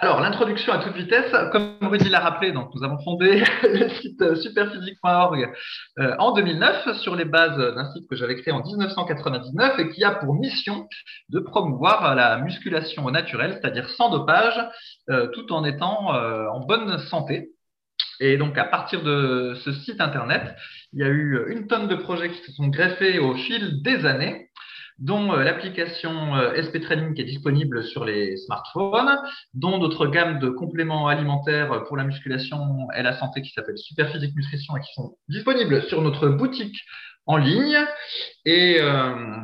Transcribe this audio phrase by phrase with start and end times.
[0.00, 4.36] Alors, l'introduction à toute vitesse, comme Rudy l'a rappelé, donc nous avons fondé le site
[4.36, 5.52] superphysique.org
[5.98, 10.04] euh, en 2009 sur les bases d'un site que j'avais créé en 1999 et qui
[10.04, 10.86] a pour mission
[11.30, 14.54] de promouvoir la musculation naturelle, c'est-à-dire sans dopage,
[15.10, 17.50] euh, tout en étant euh, en bonne santé.
[18.20, 20.54] Et donc, à partir de ce site internet,
[20.92, 24.06] il y a eu une tonne de projets qui se sont greffés au fil des
[24.06, 24.47] années
[24.98, 29.18] dont euh, l'application euh, SP Training qui est disponible sur les smartphones,
[29.54, 34.34] dont notre gamme de compléments alimentaires pour la musculation et la santé qui s'appelle Superphysique
[34.34, 36.76] Nutrition et qui sont disponibles sur notre boutique
[37.26, 37.78] en ligne.
[38.44, 39.36] Et euh,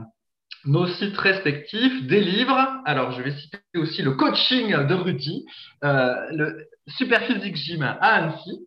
[0.65, 2.59] nos sites respectifs, des livres.
[2.85, 5.45] Alors, je vais citer aussi le coaching de Rudy,
[5.83, 8.67] le Superphysique Gym à Annecy,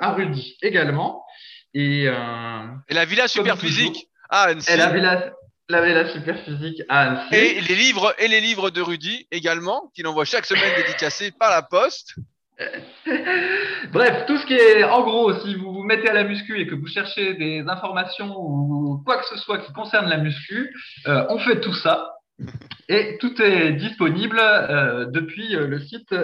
[0.00, 1.22] à Rudy également.
[1.74, 4.72] Et, et la Villa Superphysique à Annecy.
[4.72, 5.34] Et la Villa
[5.68, 7.34] la Villa Super Physique à Annecy.
[7.34, 11.50] Et les livres, et les livres de Rudy également, qu'il envoie chaque semaine dédicacés par
[11.50, 12.14] la poste.
[13.92, 16.66] Bref, tout ce qui est, en gros, si vous vous mettez à la muscu et
[16.66, 20.72] que vous cherchez des informations ou quoi que ce soit qui concerne la muscu,
[21.06, 22.10] euh, on fait tout ça.
[22.88, 26.14] Et tout est disponible euh, depuis euh, le site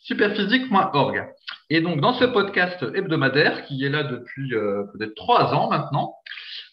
[0.00, 1.26] superphysique.org.
[1.68, 6.14] Et donc, dans ce podcast hebdomadaire, qui est là depuis peut-être trois ans maintenant,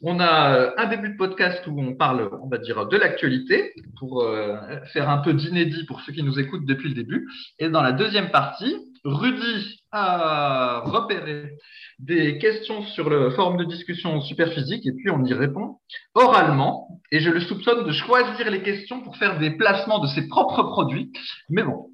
[0.03, 3.73] on a euh, un début de podcast où on parle, on va dire, de l'actualité
[3.97, 4.57] pour euh,
[4.91, 7.27] faire un peu d'inédit pour ceux qui nous écoutent depuis le début.
[7.57, 11.51] Et dans la deuxième partie, Rudy a repéré
[11.99, 15.79] des questions sur le forum de discussion Superphysique et puis on y répond
[16.15, 16.99] oralement.
[17.11, 20.63] Et je le soupçonne de choisir les questions pour faire des placements de ses propres
[20.63, 21.13] produits.
[21.49, 21.89] Mais bon.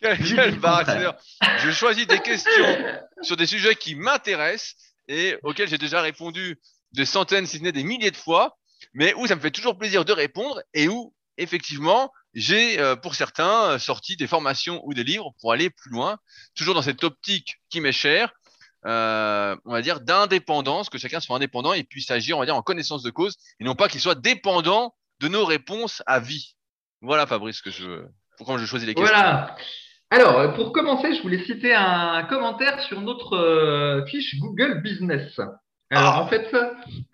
[0.00, 2.76] Quel, Je choisis des questions
[3.20, 4.74] sur des sujets qui m'intéressent
[5.06, 6.58] et auxquels j'ai déjà répondu
[6.92, 8.56] de centaines, si ce n'est des milliers de fois,
[8.94, 13.14] mais où ça me fait toujours plaisir de répondre et où, effectivement, j'ai, euh, pour
[13.14, 16.18] certains, sorti des formations ou des livres pour aller plus loin,
[16.54, 18.32] toujours dans cette optique qui m'est chère,
[18.84, 22.56] euh, on va dire, d'indépendance, que chacun soit indépendant et puisse agir, on va dire,
[22.56, 26.56] en connaissance de cause, et non pas qu'il soit dépendant de nos réponses à vie.
[27.00, 28.04] Voilà, Fabrice, que je,
[28.36, 29.14] pourquoi je choisis les questions.
[29.14, 29.56] Voilà.
[30.10, 35.40] Alors, pour commencer, je voulais citer un commentaire sur notre euh, fiche Google Business.
[35.94, 36.50] Alors en fait,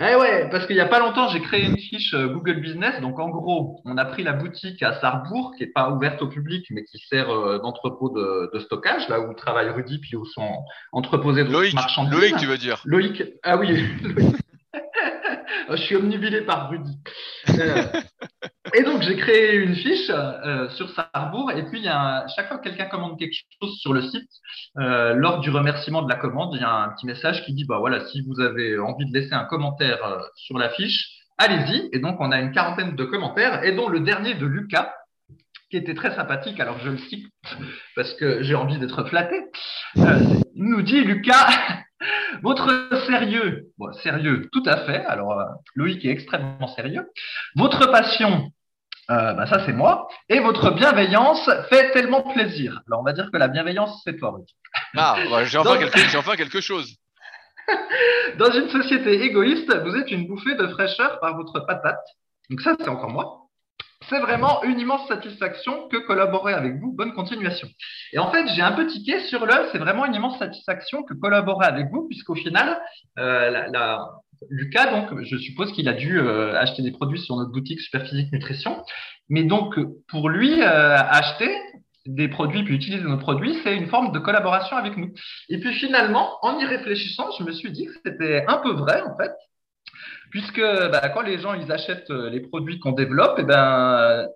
[0.01, 3.01] eh ouais, parce qu'il n'y a pas longtemps, j'ai créé une fiche euh, Google Business.
[3.01, 6.29] Donc en gros, on a pris la boutique à Sarrebourg, qui n'est pas ouverte au
[6.29, 10.65] public, mais qui sert euh, d'entrepôt de, stockage, là où travaille Rudy, puis où sont
[10.93, 12.13] entreposés de Loïc, marchandises.
[12.13, 12.81] Loïc, tu veux dire?
[12.85, 14.37] Loïc, ah oui, Loïc.
[15.71, 16.99] Je suis omnibilé par Rudy.
[17.51, 17.85] Euh,
[18.75, 21.51] et donc, j'ai créé une fiche euh, sur Sarrebourg.
[21.53, 24.29] Et puis, il y a chaque fois que quelqu'un commande quelque chose sur le site,
[24.79, 27.65] euh, lors du remerciement de la commande, il y a un petit message qui dit
[27.65, 29.99] bah voilà, si vous avez envie de laisser un commentaire
[30.37, 31.89] sur la fiche, allez-y.
[31.93, 34.93] Et donc, on a une quarantaine de commentaires, et dont le dernier de Lucas,
[35.71, 36.61] qui était très sympathique.
[36.61, 37.27] Alors, je le cite
[37.95, 39.37] parce que j'ai envie d'être flatté.
[39.97, 41.49] il nous dit Lucas.
[42.43, 43.69] Votre sérieux,
[44.03, 45.05] sérieux, tout à fait.
[45.07, 45.45] Alors, euh,
[45.75, 47.09] Loïc est extrêmement sérieux.
[47.57, 48.51] Votre passion,
[49.11, 50.09] euh, bah, ça c'est moi.
[50.29, 52.83] Et votre bienveillance fait tellement plaisir.
[52.87, 54.55] Alors, on va dire que la bienveillance, c'est toi, Rudy.
[54.97, 55.79] Ah, bah, j'ai enfin,
[56.17, 56.97] enfin, quelque chose.
[58.39, 62.05] Dans une société égoïste, vous êtes une bouffée de fraîcheur par votre patate.
[62.51, 63.48] Donc ça, c'est encore moi
[64.09, 66.93] c'est vraiment une immense satisfaction que collaborer avec vous.
[66.93, 67.69] Bonne continuation.
[68.13, 71.15] Et en fait, j'ai un petit quai sur le, c'est vraiment une immense satisfaction que
[71.15, 72.81] collaborer avec vous, puisqu'au final,
[73.19, 73.69] euh,
[74.51, 78.33] Lucas, donc, je suppose qu'il a dû euh, acheter des produits sur notre boutique Superphysique
[78.33, 78.83] Nutrition.
[79.29, 81.51] Mais donc, pour lui, euh, acheter
[82.07, 85.13] des produits puis utiliser nos produits, c'est une forme de collaboration avec nous.
[85.51, 89.03] Et puis finalement, en y réfléchissant, je me suis dit que c'était un peu vrai,
[89.03, 89.33] en fait,
[90.31, 94.29] puisque bah, quand les gens achètent euh, les produits qu'on développe, et eh ben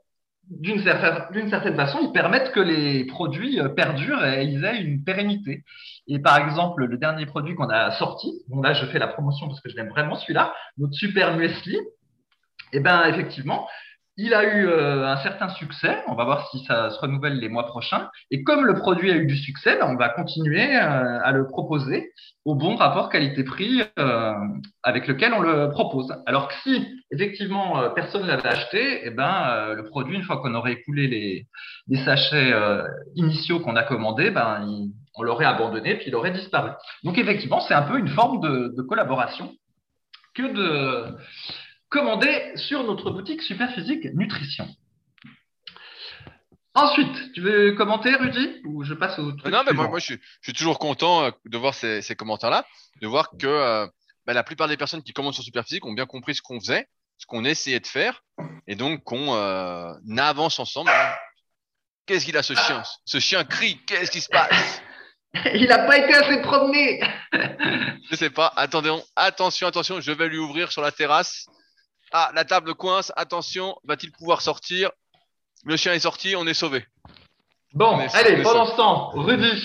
[0.50, 5.02] d'une certaine, certaine, façon, ils permettent que les produits euh, perdurent et ils aient une
[5.04, 5.64] pérennité.
[6.08, 9.46] Et par exemple, le dernier produit qu'on a sorti, bon là je fais la promotion
[9.46, 13.68] parce que je l'aime vraiment celui-là, notre super muesli, et eh ben effectivement,
[14.16, 16.02] il a eu euh, un certain succès.
[16.06, 18.10] On va voir si ça se renouvelle les mois prochains.
[18.30, 21.46] Et comme le produit a eu du succès, ben, on va continuer euh, à le
[21.46, 22.12] proposer
[22.44, 24.34] au bon rapport qualité-prix euh,
[24.82, 26.14] avec lequel on le propose.
[26.26, 30.54] Alors que si effectivement personne ne l'avait acheté, eh ben, le produit, une fois qu'on
[30.54, 31.46] aurait écoulé les,
[32.04, 32.52] sachets
[33.14, 34.66] initiaux qu'on a commandés, ben,
[35.14, 36.70] on l'aurait abandonné puis il aurait disparu.
[37.04, 39.52] Donc effectivement, c'est un peu une forme de collaboration
[40.34, 41.16] que de
[41.92, 44.66] commander sur notre boutique Superphysique Nutrition.
[46.74, 48.62] Ensuite, tu veux commenter, Rudy?
[48.64, 51.30] Ou je passe au truc Non, mais moi, je, suis, je suis toujours content euh,
[51.44, 52.64] de voir ces, ces commentaires-là,
[53.02, 53.86] de voir que euh,
[54.26, 56.88] bah, la plupart des personnes qui commentent sur Superphysique ont bien compris ce qu'on faisait,
[57.18, 58.24] ce qu'on essayait de faire,
[58.66, 60.90] et donc qu'on euh, avance ensemble.
[62.06, 62.82] Qu'est-ce qu'il a ce chien?
[63.04, 64.82] Ce chien crie, qu'est-ce qui se passe?
[65.54, 67.02] Il n'a pas été assez promené
[68.10, 68.52] Je sais pas.
[68.56, 71.46] Attendez, attention, attention, je vais lui ouvrir sur la terrasse.
[72.12, 74.90] Ah, la table coince, attention, va-t-il pouvoir sortir?
[75.64, 76.84] Le chien est sorti, on est sauvé.
[77.72, 79.64] Bon, Mais- allez, mais pendant ce temps, Rudy,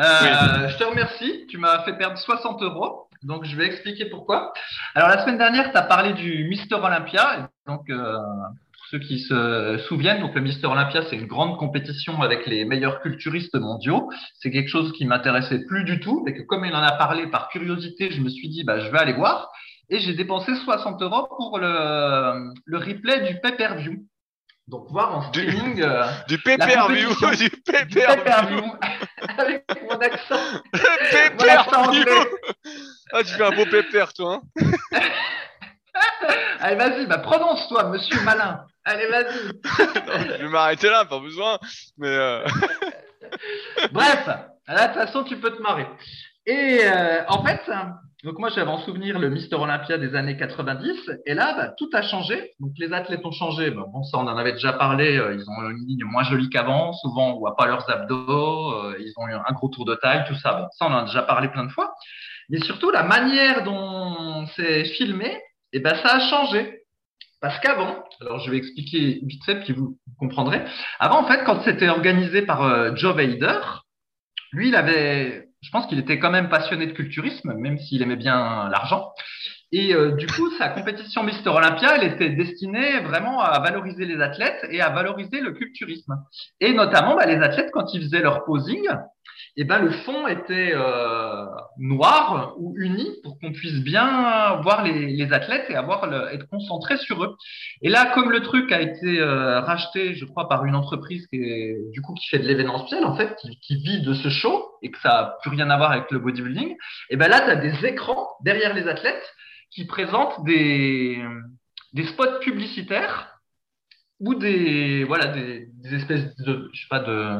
[0.00, 1.46] euh, je te remercie.
[1.48, 3.08] Tu m'as fait perdre 60 euros.
[3.22, 4.52] Donc, je vais expliquer pourquoi.
[4.94, 7.48] Alors, la semaine dernière, tu as parlé du Mister Olympia.
[7.66, 12.20] Donc, euh, pour ceux qui se souviennent, donc le Mister Olympia, c'est une grande compétition
[12.20, 14.10] avec les meilleurs culturistes mondiaux.
[14.38, 16.24] C'est quelque chose qui m'intéressait plus du tout.
[16.28, 18.90] Et que comme il en a parlé par curiosité, je me suis dit, bah, je
[18.90, 19.50] vais aller voir.
[19.88, 24.04] Et j'ai dépensé 60 euros pour le, le replay du pay-per-view.
[24.66, 25.80] Donc, voir en Du- streaming.
[25.82, 27.30] euh, Du pay-per-view, compétition.
[27.30, 28.72] du du pay-per-view, pay-per-view
[29.38, 30.60] avec mon accent.
[30.74, 30.80] du
[31.12, 32.04] pay-per-view.
[33.12, 34.40] Ah, tu fais un beau pépère, toi.
[34.60, 34.70] Hein
[36.60, 38.64] Allez, vas-y, bah, prononce-toi, monsieur malin.
[38.84, 39.36] Allez, vas-y.
[40.38, 41.58] Je vais m'arrêter là, pas besoin.
[41.98, 42.44] Mais euh,
[43.92, 44.26] Bref,
[44.68, 45.86] là, de toute façon, tu peux te marrer.
[46.46, 47.60] Et euh, en fait,
[48.24, 51.10] donc moi, j'avais en souvenir le Mister Olympia des années 90.
[51.26, 52.52] Et là, bah, tout a changé.
[52.60, 53.70] Donc, les athlètes ont changé.
[53.70, 55.16] Bah, bon, ça, on en avait déjà parlé.
[55.18, 56.92] euh, Ils ont une ligne moins jolie qu'avant.
[56.94, 58.72] Souvent, on voit pas leurs abdos.
[58.72, 60.52] euh, Ils ont eu un gros tour de taille, tout ça.
[60.54, 61.94] Bon, ça, on en a déjà parlé plein de fois.
[62.48, 65.40] Mais surtout, la manière dont c'est filmé,
[65.72, 66.80] et ben, ça a changé.
[67.42, 70.64] Parce qu'avant, alors je vais expliquer vite fait, puis vous comprendrez.
[70.98, 73.60] Avant, en fait, quand c'était organisé par euh, Joe Vader,
[74.52, 78.16] lui, il avait, je pense qu'il était quand même passionné de culturisme, même s'il aimait
[78.16, 79.10] bien l'argent.
[79.72, 84.20] Et euh, du coup, sa compétition Mister Olympia, elle était destinée vraiment à valoriser les
[84.20, 86.14] athlètes et à valoriser le culturisme.
[86.60, 88.86] Et notamment, bah, les athlètes, quand ils faisaient leur posing,
[89.56, 91.46] eh ben, le fond était euh,
[91.78, 96.96] noir ou uni pour qu'on puisse bien voir les, athlètes et avoir le- être concentré
[96.98, 97.36] sur eux.
[97.82, 101.36] Et là, comme le truc a été euh, racheté, je crois, par une entreprise qui
[101.42, 104.90] est, du coup qui fait de l'événementiel en fait, qui vit de ce show et
[104.90, 106.76] que ça a plus rien à voir avec le bodybuilding,
[107.10, 109.34] et ben là, tu as des écrans derrière les athlètes
[109.70, 111.22] qui présentent des
[111.92, 113.36] des spots publicitaires
[114.20, 117.38] ou des voilà des espèces de je sais pas de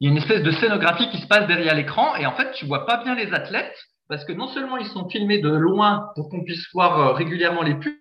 [0.00, 2.52] il y a une espèce de scénographie qui se passe derrière l'écran et en fait
[2.52, 3.76] tu vois pas bien les athlètes
[4.08, 7.62] parce que non seulement ils sont filmés de loin pour qu'on puisse voir euh, régulièrement
[7.62, 7.94] les pubs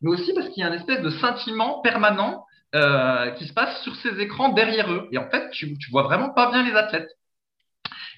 [0.00, 2.44] mais aussi parce qu'il y a une espèce de scintillement permanent
[2.74, 5.08] euh, qui se passe sur ces écrans derrière eux.
[5.12, 7.10] Et en fait tu tu vois vraiment pas bien les athlètes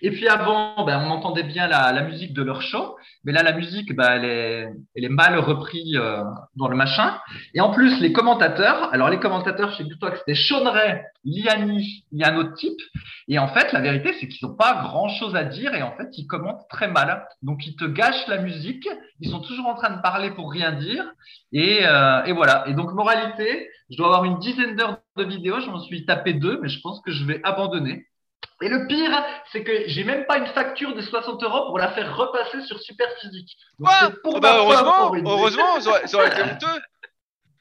[0.03, 3.43] et puis avant, ben, on entendait bien la, la musique de leur show, mais là
[3.43, 6.23] la musique, ben, elle, est, elle est mal reprise euh,
[6.57, 7.19] dans le machin.
[7.55, 12.19] Et en plus, les commentateurs, alors les commentateurs, figure-toi que c'était Sean Ray, Liani, il
[12.19, 12.81] y a un autre type.
[13.29, 16.09] Et en fait, la vérité, c'est qu'ils n'ont pas grand-chose à dire et en fait,
[16.17, 17.27] ils commentent très mal.
[17.43, 18.89] Donc, ils te gâchent la musique,
[19.21, 21.05] ils sont toujours en train de parler pour rien dire.
[21.53, 22.65] Et, euh, et voilà.
[22.69, 26.33] Et donc, moralité, je dois avoir une dizaine d'heures de vidéos, je m'en suis tapé
[26.33, 28.07] deux, mais je pense que je vais abandonner.
[28.63, 31.91] Et le pire, c'est que j'ai même pas une facture de 60 euros pour la
[31.93, 33.57] faire repasser sur Superphysique.
[33.79, 33.91] Donc,
[34.23, 36.81] pour Ah bah, heureusement, heureusement, ça aurait, été honteux.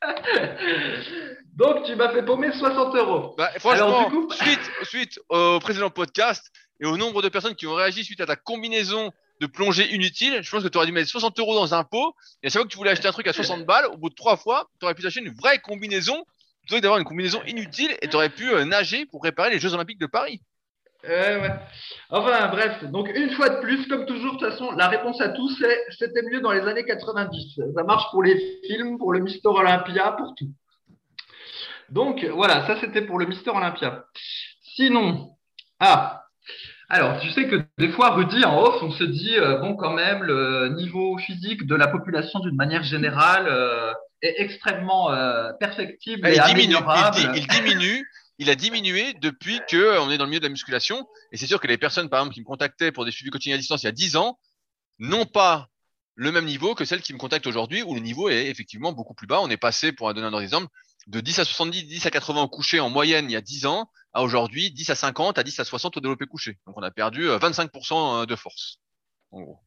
[1.55, 3.35] Donc, tu m'as fait paumer 60 euros.
[3.37, 6.51] Bah, franchement, Alors, du coup- suite, suite au précédent podcast
[6.81, 10.39] et au nombre de personnes qui ont réagi suite à ta combinaison de plongée inutile,
[10.41, 12.13] je pense que tu aurais dû mettre 60 euros dans un pot.
[12.43, 14.09] Et à chaque fois que tu voulais acheter un truc à 60 balles, au bout
[14.09, 16.25] de trois fois, tu aurais pu acheter une vraie combinaison
[16.61, 19.59] plutôt que d'avoir une combinaison inutile et tu aurais pu euh, nager pour préparer les
[19.59, 20.41] Jeux Olympiques de Paris.
[21.05, 21.53] Euh, ouais.
[22.09, 22.83] Enfin, bref.
[22.91, 25.77] Donc, une fois de plus, comme toujours, de toute façon, la réponse à tout, c'est
[25.97, 27.59] c'était mieux dans les années 90.
[27.75, 30.49] Ça marche pour les films, pour le Mister Olympia, pour tout.
[31.89, 34.05] Donc, voilà, ça, c'était pour le Mister Olympia.
[34.75, 35.31] Sinon,
[35.79, 36.25] ah,
[36.89, 39.93] alors, tu sais que des fois, Rudy, en off, on se dit, euh, bon, quand
[39.93, 46.27] même, le niveau physique de la population d'une manière générale euh, est extrêmement euh, perfectible
[46.27, 47.17] et il, diminue, améliorable.
[47.19, 48.05] il, di- il diminue,
[48.39, 51.07] il a diminué depuis que on est dans le milieu de la musculation.
[51.31, 53.53] Et c'est sûr que les personnes, par exemple, qui me contactaient pour des suivis coaching
[53.53, 54.39] à distance il y a 10 ans,
[54.97, 55.67] n'ont pas
[56.15, 59.13] le même niveau que celles qui me contactent aujourd'hui, où le niveau est effectivement beaucoup
[59.13, 59.41] plus bas.
[59.41, 60.67] On est passé, pour donner un ordre d'exemple,
[61.07, 63.65] de 10 à 70, 10 à 80 au couché en moyenne il y a 10
[63.65, 66.57] ans, à aujourd'hui 10 à 50, à 10 à 60 au développé couché.
[66.65, 68.79] Donc on a perdu euh, 25% de force.
[69.31, 69.59] En gros.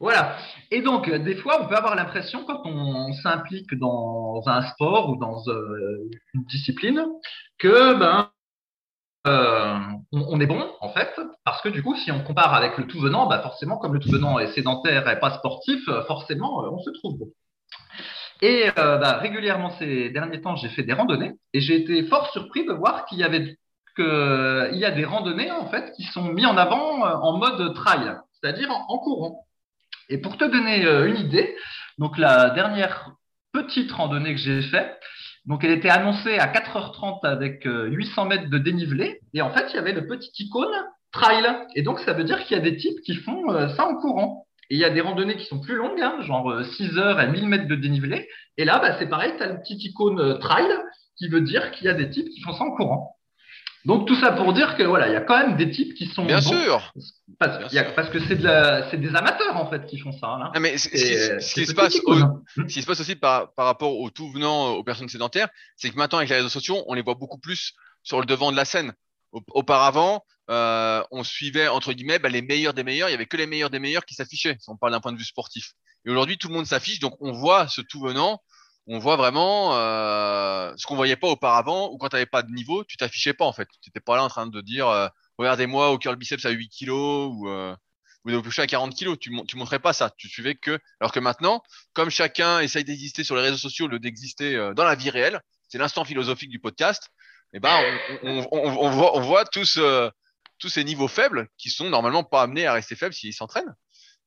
[0.00, 0.38] Voilà.
[0.70, 5.10] Et donc, euh, des fois, on peut avoir l'impression, quand on s'implique dans un sport
[5.10, 7.04] ou dans euh, une discipline,
[7.60, 8.30] que ben,
[9.26, 9.78] euh,
[10.12, 11.14] on, est bon, en fait,
[11.44, 14.00] parce que du coup, si on compare avec le tout venant, bah forcément, comme le
[14.00, 17.28] tout venant est sédentaire et pas sportif, euh, forcément, euh, on se trouve bon.
[18.42, 22.64] Et bah, régulièrement ces derniers temps, j'ai fait des randonnées et j'ai été fort surpris
[22.64, 23.58] de voir qu'il y avait
[23.96, 28.16] que y a des randonnées en fait qui sont mis en avant en mode trail,
[28.32, 29.46] c'est-à-dire en, en courant.
[30.08, 31.54] Et pour te donner une idée,
[31.98, 33.10] donc la dernière
[33.52, 34.98] petite randonnée que j'ai faite,
[35.50, 39.66] donc elle était annoncée à 4h30 avec euh, 800 mètres de dénivelé, et en fait
[39.70, 40.70] il y avait le petit icône
[41.12, 43.84] trail, et donc ça veut dire qu'il y a des types qui font euh, ça
[43.84, 44.46] en courant.
[44.70, 47.20] Et il y a des randonnées qui sont plus longues, hein, genre euh, 6 heures
[47.20, 48.28] et 1000 mètres de dénivelé,
[48.58, 50.68] et là bah, c'est pareil, tu as le petit icône euh, trail
[51.18, 53.16] qui veut dire qu'il y a des types qui font ça en courant.
[53.86, 56.06] Donc tout ça pour dire que voilà, il y a quand même des types qui
[56.06, 56.92] sont Bien bons, sûr.
[57.38, 57.94] parce, Bien a- sûr.
[57.94, 60.36] parce que c'est de des amateurs en fait qui font ça.
[60.38, 60.50] Là.
[60.54, 62.42] Ah, mais ce, qui, se passe icône, au- hein.
[62.68, 65.88] ce qui se passe aussi par, par rapport aux tout venants, aux personnes sédentaires, c'est
[65.90, 67.72] que maintenant avec les réseaux sociaux, on les voit beaucoup plus
[68.02, 68.92] sur le devant de la scène.
[69.32, 73.08] Au- Auparavant, euh, on suivait entre guillemets bah, les meilleurs des meilleurs.
[73.08, 74.56] Il y avait que les meilleurs des meilleurs qui s'affichaient.
[74.60, 75.72] Si on parle d'un point de vue sportif.
[76.04, 78.42] Et aujourd'hui, tout le monde s'affiche, donc on voit ce tout venant.
[78.86, 82.50] On voit vraiment euh, ce qu'on voyait pas auparavant, ou quand tu n'avais pas de
[82.50, 83.68] niveau, tu t'affichais pas en fait.
[83.82, 85.08] Tu n'étais pas là en train de dire euh,
[85.38, 87.74] regardez-moi au curl biceps à 8 kilos ou euh,
[88.24, 89.18] ou au push à 40 kilos.
[89.18, 90.10] Tu, tu montrais pas ça.
[90.16, 90.78] Tu suivais que.
[91.00, 94.94] Alors que maintenant, comme chacun essaye d'exister sur les réseaux sociaux, d'exister euh, dans la
[94.94, 97.08] vie réelle, c'est l'instant philosophique du podcast.
[97.52, 97.76] Et ben,
[98.22, 99.80] on, voit, voit tous,
[100.58, 103.74] tous ces niveaux faibles qui sont normalement pas amenés à rester faibles s'ils s'entraînent.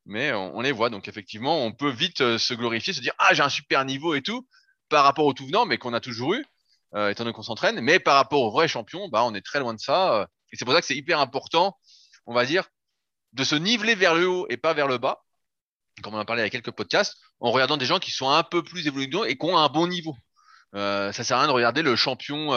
[0.05, 0.89] Mais on, les voit.
[0.89, 4.15] Donc effectivement, on peut vite euh, se glorifier, se dire ah j'ai un super niveau
[4.15, 4.47] et tout
[4.89, 6.45] par rapport au tout venant, mais qu'on a toujours eu,
[6.95, 7.79] euh, étant donné qu'on s'entraîne.
[7.81, 10.21] Mais par rapport aux vrais champions, bah on est très loin de ça.
[10.21, 11.77] euh, et c'est pour ça que c'est hyper important,
[12.27, 12.65] on va dire,
[13.33, 15.23] de se niveler vers le haut et pas vers le bas
[16.01, 18.09] comme on en a parlé il y a quelques podcasts, en regardant des gens qui
[18.09, 20.15] sont un peu plus évolués et qui ont un bon niveau.
[20.73, 22.47] Euh, ça sert à rien de regarder le champion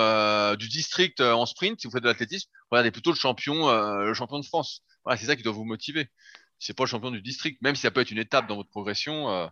[0.56, 2.48] du district en sprint si vous faites de l'athlétisme.
[2.70, 4.82] Regardez plutôt le champion, le champion de France.
[5.18, 6.10] C'est ça qui doit vous motiver.
[6.58, 8.70] C'est pas le champion du district, même si ça peut être une étape dans votre
[8.70, 9.30] progression.
[9.30, 9.46] euh,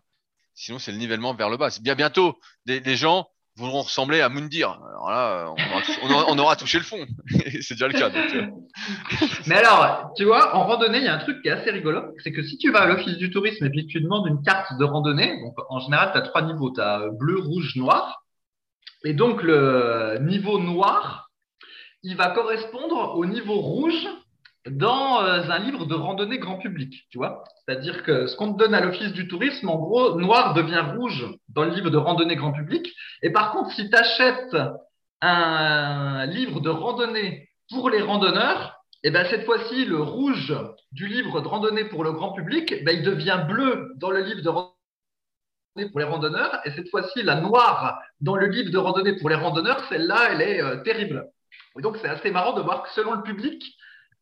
[0.55, 1.69] sinon, c'est le nivellement vers le bas.
[1.81, 2.39] Bien bientôt.
[2.67, 4.71] Des, des gens voudront ressembler à Moundir.
[4.89, 7.07] Alors là, euh, on aura, touché le fond.
[7.63, 8.11] C'est déjà le cas.
[8.11, 8.47] euh,
[9.47, 12.03] Mais alors, tu vois, en randonnée, il y a un truc qui est assez rigolo,
[12.23, 14.77] c'est que si tu vas à l'office du tourisme et puis tu demandes une carte
[14.79, 18.25] de randonnée, donc en général, tu as trois niveaux, tu as bleu, rouge, noir.
[19.05, 21.31] Et donc, le niveau noir,
[22.03, 24.07] il va correspondre au niveau rouge
[24.67, 27.45] dans euh, un livre de randonnée grand public, tu vois.
[27.67, 31.27] C'est-à-dire que ce qu'on te donne à l'office du tourisme, en gros, noir devient rouge
[31.49, 32.91] dans le livre de randonnée grand public.
[33.23, 34.57] Et par contre, si tu achètes
[35.21, 40.55] un livre de randonnée pour les randonneurs, et ben cette fois-ci, le rouge
[40.93, 44.41] du livre de randonnée pour le grand public, ben, il devient bleu dans le livre
[44.41, 46.61] de randonnée pour les randonneurs.
[46.65, 50.41] Et cette fois-ci, la noire dans le livre de randonnée pour les randonneurs, celle-là, elle
[50.41, 51.27] est euh, terrible.
[51.79, 53.63] Et donc, c'est assez marrant de voir que selon le public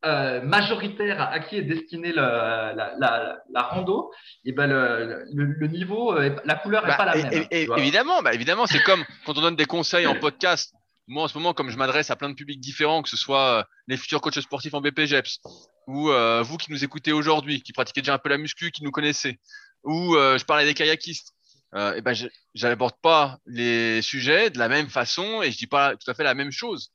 [0.04, 4.10] euh, majoritaire à qui est destiné le- la, la, la rando,
[4.44, 7.46] et ben le, le, le niveau, la couleur n'est Bah, pas la même.
[7.50, 10.72] évidemment, bah, évidemment, c'est comme quand on donne des conseils en podcast.
[11.08, 13.58] Moi, en ce moment, comme je m'adresse à plein de publics différents, que ce soit
[13.58, 15.40] euh, les futurs coachs sportifs en BPGEPS,
[15.88, 18.84] ou euh, vous qui nous écoutez aujourd'hui, qui pratiquez déjà un peu la muscu, qui
[18.84, 19.40] nous connaissez,
[19.82, 21.32] ou euh, je parlais des kayakistes,
[21.74, 22.28] et ben, je
[22.66, 26.22] n'aborde pas les sujets de la même façon et je dis pas tout à fait
[26.22, 26.92] la même chose.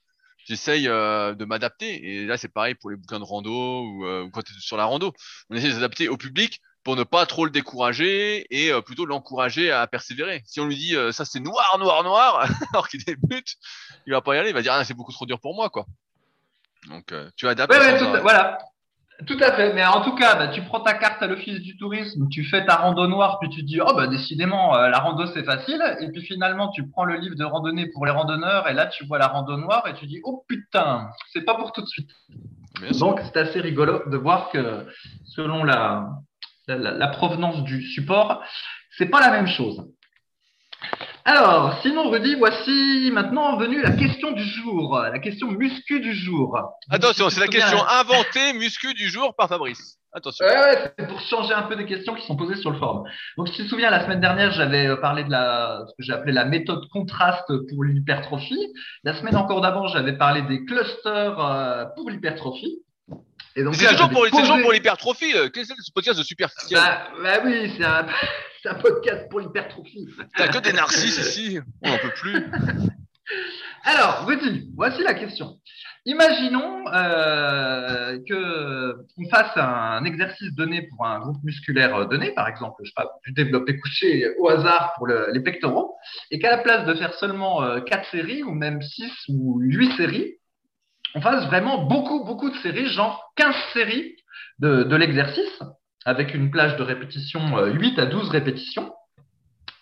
[0.48, 2.10] J'essaye euh, de m'adapter.
[2.10, 4.78] Et là, c'est pareil pour les bouquins de rando ou, euh, quand tu es sur
[4.78, 5.12] la rando.
[5.50, 9.06] On essaie de s'adapter au public pour ne pas trop le décourager et euh, plutôt
[9.06, 10.44] l'encourager à persévérer.
[10.46, 13.56] Si on lui dit ça c'est noir, noir, noir, alors qu'il débute,
[14.06, 15.70] il va pas y aller, il va dire ah, c'est beaucoup trop dur pour moi
[15.70, 15.86] quoi.
[16.88, 17.74] Donc tu adaptes.
[17.74, 18.58] Ouais, tout, voilà.
[19.26, 19.74] Tout à fait.
[19.74, 22.66] Mais en tout cas, bah, tu prends ta carte à l'office du tourisme, tu fais
[22.66, 25.82] ta rando noire, puis tu te dis, oh, bah, décidément, euh, la rando, c'est facile.
[26.02, 29.06] Et puis finalement, tu prends le livre de randonnée pour les randonneurs, et là, tu
[29.06, 32.12] vois la rando noire, et tu dis, oh putain, c'est pas pour tout de suite.
[32.80, 32.92] Bien.
[33.00, 34.86] Donc, c'est assez rigolo de voir que
[35.26, 36.10] selon la,
[36.68, 38.44] la, la provenance du support,
[38.98, 39.84] c'est pas la même chose.
[41.30, 46.58] Alors, sinon, Rudy, voici maintenant venue la question du jour, la question muscu du jour.
[46.90, 49.98] Attention, c'est la question inventée muscu du jour par Fabrice.
[50.14, 50.46] Attention.
[50.46, 53.04] Ouais, ouais, c'est pour changer un peu des questions qui sont posées sur le forum.
[53.36, 56.04] Donc, si tu te souviens, la semaine dernière, j'avais euh, parlé de la, ce que
[56.04, 58.74] j'ai appelé la méthode contraste pour l'hypertrophie.
[59.04, 62.80] La semaine encore d'avant, j'avais parlé des clusters euh, pour l'hypertrophie.
[63.58, 65.34] Et donc Mais C'est toujours pour, c'est posé- toujours pour l'hypertrophie.
[65.36, 69.40] euh, Qu'est-ce que c'est ce podcast de superficiel Bah, bah oui, c'est un, podcast pour
[69.40, 70.08] l'hypertrophie.
[70.38, 71.60] T'as que des narcisses ici.
[71.82, 72.36] On n'en peut plus.
[73.84, 75.58] Alors, Rudy, voici la question.
[76.06, 82.48] Imaginons euh, que on fasse un exercice donné pour un groupe musculaire euh, donné, par
[82.48, 85.96] exemple, je sais pas, du développé couché au hasard pour le- les pectoraux,
[86.32, 89.98] et qu'à la place de faire seulement euh, 4 séries ou même 6 ou 8
[89.98, 90.36] séries,
[91.16, 94.16] on fasse vraiment beaucoup, beaucoup de séries, genre 15 séries
[94.60, 95.60] de, de l'exercice,
[96.06, 98.94] avec une plage de répétition euh, 8 à 12 répétitions.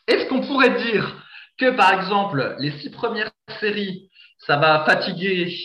[0.08, 1.24] Est-ce qu'on pourrait dire
[1.58, 5.56] que, par exemple, les six premières séries, ça va fatiguer,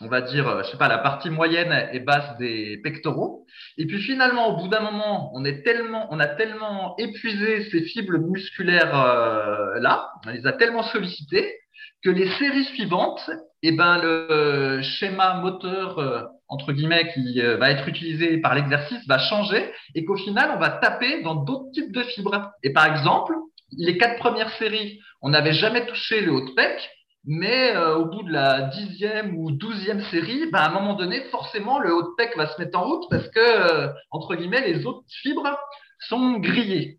[0.00, 3.46] on va dire, euh, je sais pas, la partie moyenne et basse des pectoraux?
[3.76, 7.82] Et puis finalement, au bout d'un moment, on est tellement, on a tellement épuisé ces
[7.82, 11.54] fibres musculaires euh, là, on les a tellement sollicitées
[12.02, 13.30] que les séries suivantes,
[13.62, 19.18] eh ben le schéma moteur euh, entre guillemets qui va être utilisé par l'exercice va
[19.18, 22.50] changer et qu'au final, on va taper dans d'autres types de fibres.
[22.64, 23.34] Et par exemple,
[23.76, 26.90] les quatre premières séries, on n'avait jamais touché le haut de pec,
[27.24, 31.22] mais euh, au bout de la dixième ou douzième série, ben, à un moment donné,
[31.30, 34.66] forcément, le haut de pec va se mettre en route parce que, euh, entre guillemets,
[34.66, 35.58] les autres fibres
[35.98, 36.98] sont grillées.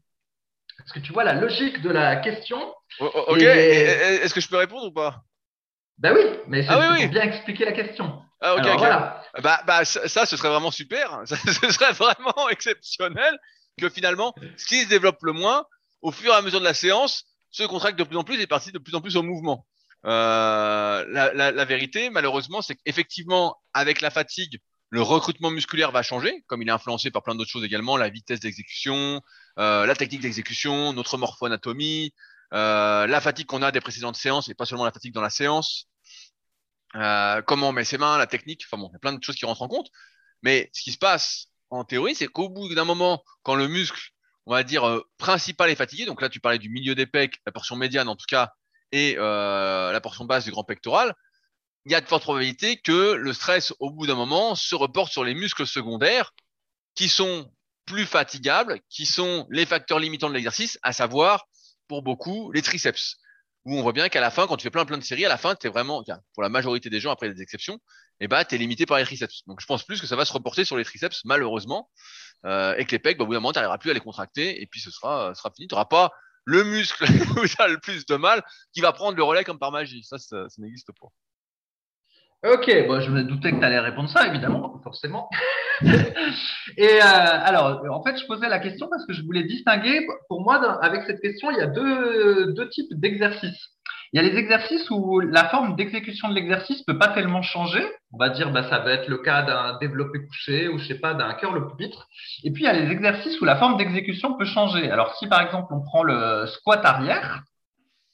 [0.80, 2.60] Est-ce que tu vois la logique de la question
[3.00, 5.24] oh, oh, Ok, est-ce que je peux répondre ou pas?
[6.01, 8.22] Ben oui, mais ah, bien expliquer la question.
[8.41, 9.24] Ah, ok, Voilà.
[9.43, 11.22] Bah, bah, ça, ce serait vraiment super.
[11.25, 11.36] ce
[11.72, 13.38] serait vraiment exceptionnel
[13.79, 15.65] que finalement, ce qui se développe le moins,
[16.01, 18.48] au fur et à mesure de la séance, se contracte de plus en plus et
[18.48, 19.67] participe de plus en plus au mouvement.
[20.05, 26.01] Euh, la, la, la, vérité, malheureusement, c'est qu'effectivement, avec la fatigue, le recrutement musculaire va
[26.01, 29.22] changer, comme il est influencé par plein d'autres choses également, la vitesse d'exécution,
[29.60, 32.13] euh, la technique d'exécution, notre morphoanatomie,
[32.53, 35.29] euh, la fatigue qu'on a des précédentes séances et pas seulement la fatigue dans la
[35.29, 35.88] séance,
[36.96, 39.24] euh, comment on met ses mains, la technique, enfin bon, il y a plein de
[39.24, 39.90] choses qui rentrent en compte.
[40.44, 44.12] Mais ce qui se passe en théorie, c'est qu'au bout d'un moment, quand le muscle,
[44.46, 47.40] on va dire, euh, principal est fatigué, donc là tu parlais du milieu des pecs,
[47.46, 48.52] la portion médiane en tout cas,
[48.92, 51.14] et euh, la portion basse du grand pectoral,
[51.86, 55.12] il y a de fortes probabilités que le stress, au bout d'un moment, se reporte
[55.12, 56.34] sur les muscles secondaires
[56.96, 57.52] qui sont
[57.86, 61.48] plus fatigables, qui sont les facteurs limitants de l'exercice, à savoir,
[61.88, 63.18] pour beaucoup, les triceps.
[63.65, 65.30] Où on voit bien qu'à la fin, quand tu fais plein plein de séries, à
[65.30, 66.03] la fin, tu es vraiment,
[66.34, 67.80] pour la majorité des gens, après des exceptions,
[68.20, 69.44] eh ben, tu es limité par les triceps.
[69.48, 71.89] Donc je pense plus que ça va se reporter sur les triceps, malheureusement,
[72.46, 74.00] euh, et que les pecs, bah, au bout d'un moment, tu n'arriveras plus à les
[74.00, 75.68] contracter, et puis ce sera, sera fini.
[75.68, 76.12] Tu n'auras pas
[76.46, 77.03] le muscle
[77.39, 80.03] où tu as le plus de mal qui va prendre le relais comme par magie.
[80.03, 81.08] Ça, ça, n'existe pas.
[82.44, 85.30] Ok, bon, je me doutais que tu allais répondre ça, évidemment, forcément.
[85.82, 85.88] et
[86.84, 90.56] euh, alors, en fait, je posais la question parce que je voulais distinguer, pour moi,
[90.84, 93.70] avec cette question, il y a deux, deux types d'exercices.
[94.12, 97.86] Il y a les exercices où la forme d'exécution de l'exercice peut pas tellement changer.
[98.12, 101.00] On va dire, bah, ça va être le cas d'un développé couché ou je sais
[101.00, 102.08] pas, d'un cœur le pupitre.
[102.44, 104.90] Et puis, il y a les exercices où la forme d'exécution peut changer.
[104.90, 107.44] Alors, si par exemple, on prend le squat arrière,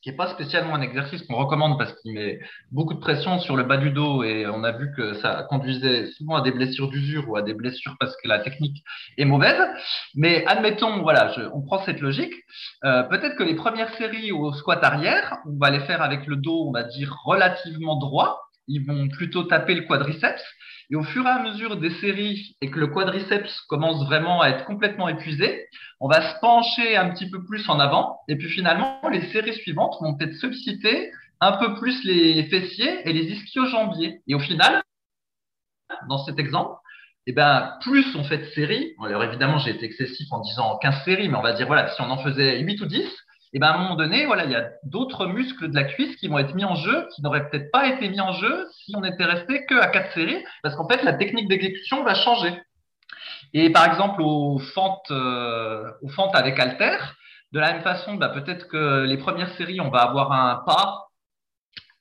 [0.08, 2.40] qui n'est pas spécialement un exercice qu'on recommande parce qu'il met
[2.72, 6.06] beaucoup de pression sur le bas du dos et on a vu que ça conduisait
[6.14, 8.86] souvent à des blessures d'usure ou à des blessures parce que la technique
[9.18, 9.62] est mauvaise.
[10.16, 12.34] Mais admettons, voilà, on prend cette logique.
[12.86, 16.38] Euh, peut-être que les premières séries au squat arrière, on va les faire avec le
[16.38, 18.40] dos, on va dire relativement droit.
[18.70, 20.42] Ils vont plutôt taper le quadriceps.
[20.90, 24.50] Et au fur et à mesure des séries et que le quadriceps commence vraiment à
[24.50, 25.68] être complètement épuisé,
[26.00, 28.20] on va se pencher un petit peu plus en avant.
[28.28, 33.14] Et puis finalement, les séries suivantes vont peut-être solliciter un peu plus les fessiers et
[33.14, 34.22] les ischio-jambiers.
[34.28, 34.82] Et au final,
[36.08, 36.76] dans cet exemple,
[37.26, 41.04] eh ben, plus on fait de séries, alors évidemment j'ai été excessif en disant 15
[41.04, 43.04] séries, mais on va dire voilà, si on en faisait 8 ou 10,
[43.58, 46.16] et ben à un moment donné, voilà, il y a d'autres muscles de la cuisse
[46.18, 48.94] qui vont être mis en jeu, qui n'auraient peut-être pas été mis en jeu si
[48.96, 52.54] on était resté que à quatre séries, parce qu'en fait la technique d'exécution va changer.
[53.56, 57.00] Et par exemple aux fentes, euh, aux avec halter,
[57.52, 61.07] de la même façon, bah, peut-être que les premières séries, on va avoir un pas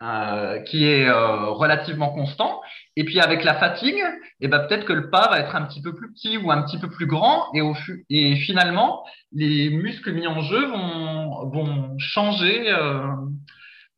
[0.02, 2.60] euh, qui est euh, relativement constant.
[2.96, 4.02] Et puis avec la fatigue,
[4.40, 6.62] eh ben peut-être que le pas va être un petit peu plus petit ou un
[6.62, 7.46] petit peu plus grand.
[7.54, 7.74] Et, au,
[8.10, 13.06] et finalement, les muscles mis en jeu vont, vont changer euh,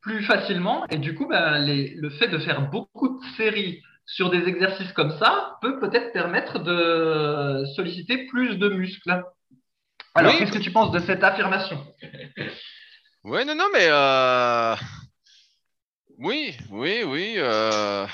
[0.01, 0.85] plus facilement.
[0.89, 4.93] Et du coup, ben, les, le fait de faire beaucoup de séries sur des exercices
[4.93, 9.21] comme ça peut peut-être permettre de solliciter plus de muscles.
[10.15, 11.77] Alors, qu'est-ce que tu penses de cette affirmation?
[13.23, 13.87] Oui, non, non, mais
[16.19, 17.33] oui, oui, oui.
[17.37, 18.05] Euh...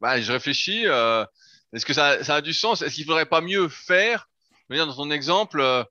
[0.00, 0.86] Bah, je réfléchis.
[0.86, 1.24] Euh...
[1.72, 2.82] Est-ce que ça, ça, a du sens?
[2.82, 4.28] Est-ce qu'il faudrait pas mieux faire?
[4.68, 5.84] Dans ton exemple, euh,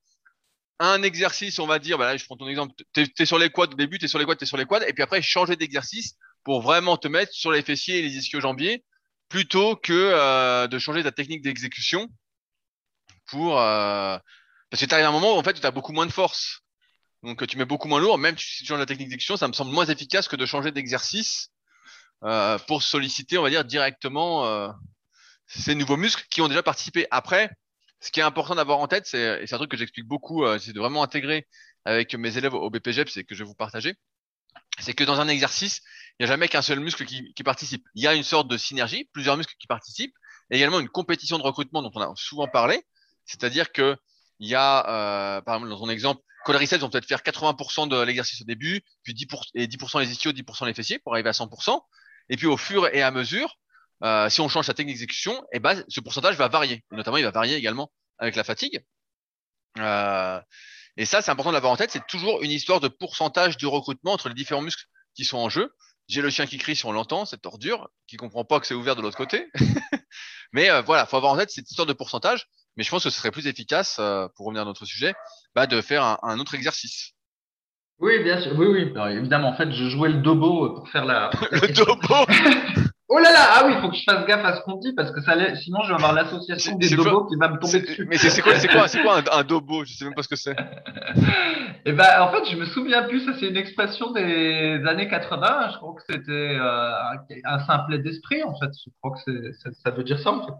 [0.80, 3.52] un exercice, on va dire, bah là, je prends ton exemple, tu es, sur les
[3.52, 5.56] quads au début, tu sur les quads, tu sur les quads, et puis après, changer
[5.56, 8.84] d'exercice pour vraiment te mettre sur les fessiers et les ischio-jambiers,
[9.30, 12.08] plutôt que euh, de changer ta technique d'exécution
[13.28, 13.56] pour...
[13.56, 16.12] Parce que tu arrives à un moment où en fait, tu as beaucoup moins de
[16.12, 16.62] force.
[17.24, 19.54] Donc tu mets beaucoup moins lourd, même si tu changes la technique d'exécution, ça me
[19.54, 21.50] semble moins efficace que de changer d'exercice
[22.24, 24.70] euh, pour solliciter, on va dire, directement euh,
[25.48, 27.08] ces nouveaux muscles qui ont déjà participé.
[27.12, 27.52] Après,
[28.00, 30.44] ce qui est important d'avoir en tête, c'est, et c'est un truc que j'explique beaucoup,
[30.46, 31.48] euh, c'est de vraiment intégrer
[31.86, 33.96] avec mes élèves au BPGEP, c'est que je vais vous partager,
[34.80, 35.82] c'est que dans un exercice,
[36.20, 37.84] il n'y a jamais qu'un seul muscle qui, qui, participe.
[37.96, 40.16] Il y a une sorte de synergie, plusieurs muscles qui participent,
[40.50, 42.84] et également une compétition de recrutement dont on a souvent parlé,
[43.26, 43.96] c'est-à-dire que
[44.40, 48.02] il y a, euh, par exemple, dans ton exemple, quadriceps vont peut-être faire 80% de
[48.02, 51.34] l'exercice au début, puis 10% et 10% les ischios, 10% les fessiers pour arriver à
[51.34, 51.80] 100%.
[52.30, 53.58] Et puis au fur et à mesure,
[54.04, 56.84] euh, si on change sa technique d'exécution, eh ben, ce pourcentage va varier.
[56.92, 58.84] Notamment, il va varier également avec la fatigue.
[59.80, 60.42] Euh,
[60.98, 61.92] et ça, c'est important de l'avoir en tête.
[61.92, 65.50] C'est toujours une histoire de pourcentage de recrutement entre les différents muscles qui sont en
[65.50, 65.74] jeu.
[66.08, 68.74] J'ai le chien qui crie si on l'entend, cette ordure, qui comprend pas que c'est
[68.74, 69.48] ouvert de l'autre côté.
[70.52, 72.48] Mais euh, voilà, faut avoir en tête cette histoire de pourcentage.
[72.78, 75.14] Mais je pense que ce serait plus efficace, euh, pour revenir à notre sujet,
[75.56, 77.12] bah, de faire un, un, autre exercice.
[78.00, 78.54] Oui, bien sûr.
[78.58, 78.92] Oui, oui.
[78.96, 81.30] Alors, évidemment, en fait, je jouais le dobo pour faire la.
[81.52, 82.26] le dobo
[83.14, 84.94] Oh là là, ah oui, il faut que je fasse gaffe à ce qu'on dit
[84.94, 88.06] parce que ça sinon je vais avoir l'association des dobos qui va me tomber dessus.
[88.10, 89.84] Mais c'est quoi, c'est quoi, c'est quoi un, un, dobo?
[89.84, 90.56] Je sais même pas ce que c'est.
[91.84, 93.26] Eh ben, en fait, je me souviens plus.
[93.26, 95.72] Ça, c'est une expression des années 80.
[95.74, 98.44] Je crois que c'était euh, un, un simplet d'esprit.
[98.44, 100.32] En fait, je crois que ça, ça veut dire ça.
[100.32, 100.54] En fait.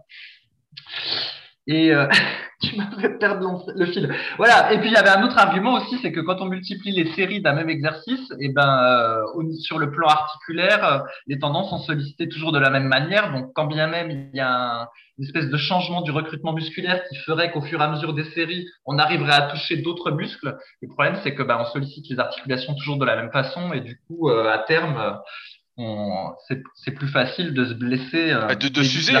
[1.66, 2.06] Et euh,
[2.62, 4.12] tu m'as fait perdre le fil.
[4.36, 4.72] Voilà.
[4.72, 7.12] Et puis il y avait un autre argument aussi, c'est que quand on multiplie les
[7.12, 11.70] séries d'un même exercice, et eh ben euh, sur le plan articulaire, euh, les tendances
[11.70, 13.32] sont sollicitées toujours de la même manière.
[13.32, 17.16] Donc quand bien même il y a une espèce de changement du recrutement musculaire qui
[17.16, 20.56] ferait qu'au fur et à mesure des séries, on arriverait à toucher d'autres muscles.
[20.80, 23.80] Le problème c'est que ben, on sollicite les articulations toujours de la même façon et
[23.80, 25.20] du coup à terme
[25.76, 28.30] c'est plus facile de se blesser.
[28.30, 29.14] Euh, bah, de, s'user,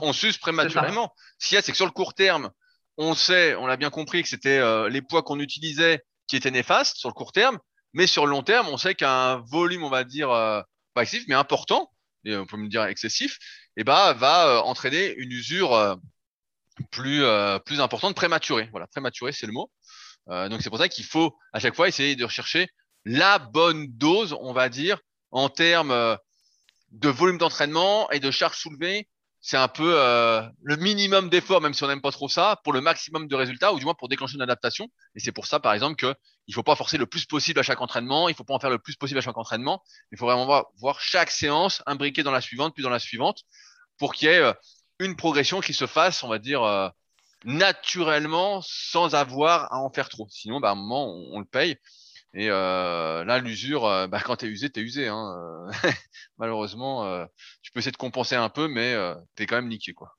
[0.00, 1.14] on, s'use prématurément.
[1.38, 2.50] Ce qu'il y a, c'est que sur le court terme,
[2.96, 6.50] on sait, on l'a bien compris que c'était euh, les poids qu'on utilisait qui étaient
[6.50, 7.58] néfastes sur le court terme,
[7.94, 10.60] mais sur le long terme, on sait qu'un volume, on va dire, euh,
[10.92, 11.90] pas excessif, mais important,
[12.24, 13.38] et on peut me dire excessif,
[13.76, 15.98] et eh bah, va entraîner une usure
[16.90, 17.22] plus,
[17.64, 18.68] plus importante, prématurée.
[18.72, 19.70] Voilà, prématurée, c'est le mot.
[20.26, 22.68] donc c'est pour ça qu'il faut à chaque fois essayer de rechercher
[23.04, 24.98] la bonne dose, on va dire,
[25.30, 26.16] en termes euh,
[26.90, 29.08] de volume d'entraînement et de charge soulevée,
[29.40, 32.72] c'est un peu euh, le minimum d'effort, même si on n'aime pas trop ça, pour
[32.72, 34.88] le maximum de résultats, ou du moins pour déclencher une adaptation.
[35.14, 36.14] Et c'est pour ça, par exemple, qu'il
[36.48, 38.58] ne faut pas forcer le plus possible à chaque entraînement, il ne faut pas en
[38.58, 39.82] faire le plus possible à chaque entraînement.
[40.10, 43.42] Il faut vraiment voir, chaque séance imbriquée dans la suivante, puis dans la suivante,
[43.96, 44.52] pour qu'il y ait euh,
[44.98, 46.92] une progression qui se fasse, on va dire,
[47.44, 50.26] naturellement, sans avoir à en faire trop.
[50.30, 51.76] Sinon, bah, à un moment, on le paye.
[52.38, 55.08] Et euh, là, l'usure, euh, bah, quand t'es usé, t'es usé.
[55.08, 55.34] Hein.
[55.36, 55.72] Euh,
[56.38, 57.24] malheureusement, euh,
[57.62, 60.12] tu peux essayer de compenser un peu, mais euh, t'es quand même niqué, quoi.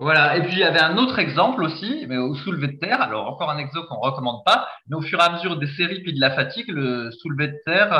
[0.00, 0.36] Voilà.
[0.36, 3.00] Et puis il y avait un autre exemple aussi, mais au soulevé de terre.
[3.00, 6.02] Alors encore un exo qu'on recommande pas, mais au fur et à mesure des séries
[6.02, 7.90] puis de la fatigue, le soulevé de terre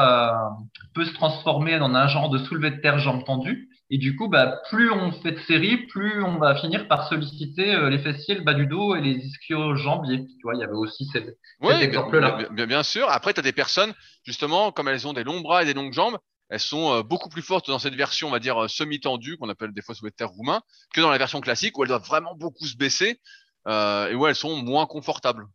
[0.94, 3.67] peut se transformer en un genre de soulevé de terre jambes tendues.
[3.90, 7.74] Et du coup, bah, plus on fait de séries, plus on va finir par solliciter
[7.74, 10.26] euh, les fessiers, le bas du dos et les ischio-jambiers.
[10.26, 12.48] Tu vois, il y avait aussi cet, exemple-là.
[12.50, 13.08] Bien, bien, sûr.
[13.08, 15.94] Après, tu as des personnes, justement, comme elles ont des longs bras et des longues
[15.94, 16.18] jambes,
[16.50, 19.48] elles sont euh, beaucoup plus fortes dans cette version, on va dire, euh, semi-tendue, qu'on
[19.48, 20.62] appelle des fois sous terre roumain,
[20.94, 23.20] que dans la version classique, où elles doivent vraiment beaucoup se baisser
[23.66, 25.46] euh, et où elles sont moins confortables.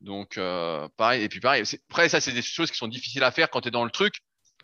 [0.00, 0.34] Donc,
[0.96, 1.22] pareil.
[1.22, 3.68] Et puis, pareil, après, ça, c'est des choses qui sont difficiles à faire quand tu
[3.68, 4.14] es dans le truc,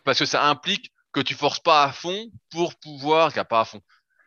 [0.03, 3.81] parce que ça implique que tu forces pas à fond pour pouvoir, pas à fond,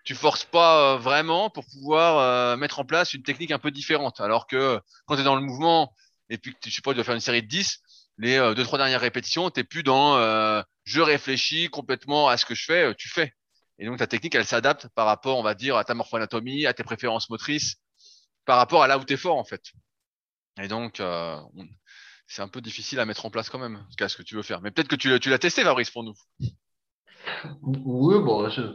[0.04, 3.70] tu forces pas euh, vraiment pour pouvoir euh, mettre en place une technique un peu
[3.70, 4.20] différente.
[4.20, 5.94] Alors que quand tu es dans le mouvement
[6.28, 7.80] et puis que tu, sais pas, tu dois faire une série de 10,
[8.18, 10.16] les euh, deux, trois dernières répétitions, tu plus dans
[10.84, 13.34] je réfléchis complètement à ce que je fais, tu fais.
[13.78, 16.74] Et donc ta technique, elle s'adapte par rapport, on va dire, à ta morphoanatomie, à
[16.74, 17.76] tes préférences motrices,
[18.44, 19.62] par rapport à là où tu es fort en fait.
[20.60, 21.00] Et donc,
[22.26, 24.60] c'est un peu difficile à mettre en place quand même, ce que tu veux faire.
[24.60, 26.14] Mais peut-être que tu, tu l'as testé, Fabrice, pour nous.
[27.62, 28.68] Oui, bon, je n'ai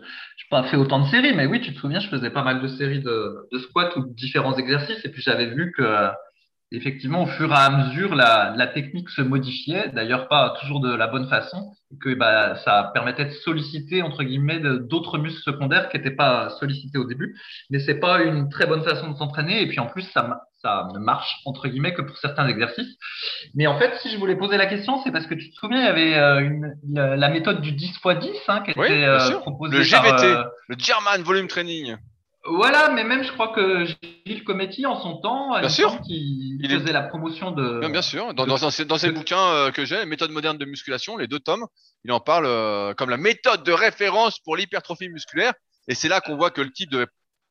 [0.50, 2.68] pas fait autant de séries, mais oui, tu te souviens, je faisais pas mal de
[2.68, 6.10] séries de, de squats ou de différents exercices, et puis j'avais vu que
[6.72, 10.94] effectivement, au fur et à mesure, la, la technique se modifiait, d'ailleurs pas toujours de
[10.94, 15.90] la bonne façon, et que bah, ça permettait de solliciter entre guillemets d'autres muscles secondaires
[15.90, 17.36] qui n'étaient pas sollicités au début,
[17.70, 20.90] mais c'est pas une très bonne façon de s'entraîner, et puis en plus ça, ça
[20.94, 22.98] ne marche entre guillemets que pour certains exercices.
[23.56, 25.80] Mais en fait, si je voulais poser la question, c'est parce que tu te souviens,
[25.80, 29.40] il y avait euh, une, la, méthode du 10 x 10 hein, qui était euh,
[29.40, 31.96] proposée le GVT, euh, le German Volume Training.
[32.50, 33.86] Voilà, mais même je crois que
[34.26, 36.00] Gilles Cometti, en son temps, bien sûr.
[36.02, 37.82] qui faisait la promotion de.
[37.82, 38.34] Bien, bien sûr.
[38.34, 41.66] Dans, dans, dans, ses, bouquins euh, que j'ai, Méthode moderne de musculation, les deux tomes,
[42.06, 45.54] il en parle euh, comme la méthode de référence pour l'hypertrophie musculaire.
[45.90, 47.06] Et c'est là qu'on voit que le type de,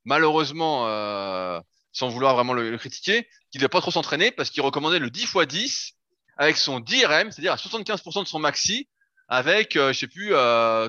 [0.06, 1.60] malheureusement, euh,
[1.92, 5.10] sans vouloir vraiment le, critiquer, qu'il ne devait pas trop s'entraîner parce qu'il recommandait le
[5.10, 5.92] 10 x 10
[6.38, 8.88] avec son 10 RM, c'est-à-dire à 75% de son maxi,
[9.28, 10.88] avec, je sais plus, je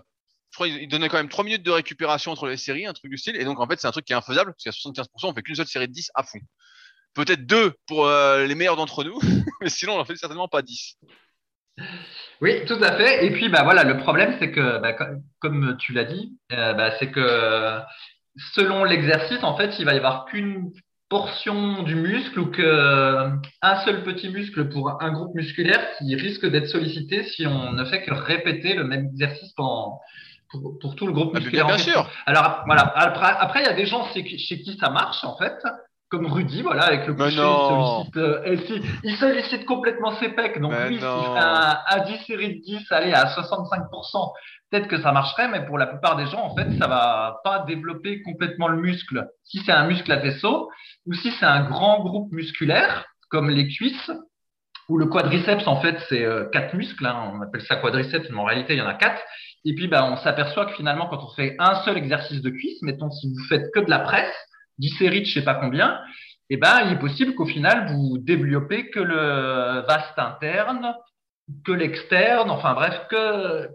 [0.57, 3.35] crois donnait quand même 3 minutes de récupération entre les séries, un truc du style.
[3.35, 5.41] Et donc, en fait, c'est un truc qui est infaisable, parce qu'à 75%, on fait
[5.41, 6.39] qu'une seule série de 10 à fond.
[7.13, 9.19] Peut-être deux pour euh, les meilleurs d'entre nous,
[9.61, 10.97] mais sinon, on en fait certainement pas 10.
[12.41, 13.25] Oui, tout à fait.
[13.25, 14.95] Et puis, bah voilà, le problème, c'est que, bah,
[15.39, 17.79] comme tu l'as dit, euh, bah, c'est que
[18.53, 20.71] selon l'exercice, en fait, il va y avoir qu'une
[21.09, 23.29] portion du muscle ou que
[23.61, 27.85] un seul petit muscle pour un groupe musculaire qui risque d'être sollicité si on ne
[27.85, 30.01] fait que répéter le même exercice pendant
[30.51, 31.65] pour, pour tout le groupe Ah, musculaire.
[31.67, 32.09] bien en sûr.
[32.25, 32.83] Alors voilà.
[32.95, 35.57] Après, après, il y a des gens chez qui, chez qui ça marche en fait,
[36.09, 40.29] comme Rudy, voilà, avec le coucher, il sollicite, euh, et si- il sollicite complètement ses
[40.29, 40.59] pecs.
[40.61, 44.31] Donc Mais lui, s'il fait un, un 10 série de 10, aller à 65%,
[44.71, 47.59] peut-être que ça marcherait, mais pour la plupart des gens, en fait, ça va pas
[47.67, 49.27] développer complètement le muscle.
[49.43, 50.69] Si c'est un muscle à vaisseau,
[51.07, 54.11] ou si c'est un grand groupe musculaire, comme les cuisses,
[54.87, 58.39] ou le quadriceps, en fait, c'est euh, quatre muscles, hein, on appelle ça quadriceps, mais
[58.39, 59.21] en réalité, il y en a quatre.
[59.69, 62.81] Et puis, bah, on s'aperçoit que finalement, quand on fait un seul exercice de cuisse,
[62.81, 64.33] mettons, si vous faites que de la presse,
[64.79, 65.99] 10 séries de je sais pas combien,
[66.49, 70.93] eh ben, il est possible qu'au final, vous développez que le vaste interne,
[71.65, 73.67] que l'externe, enfin bref, que,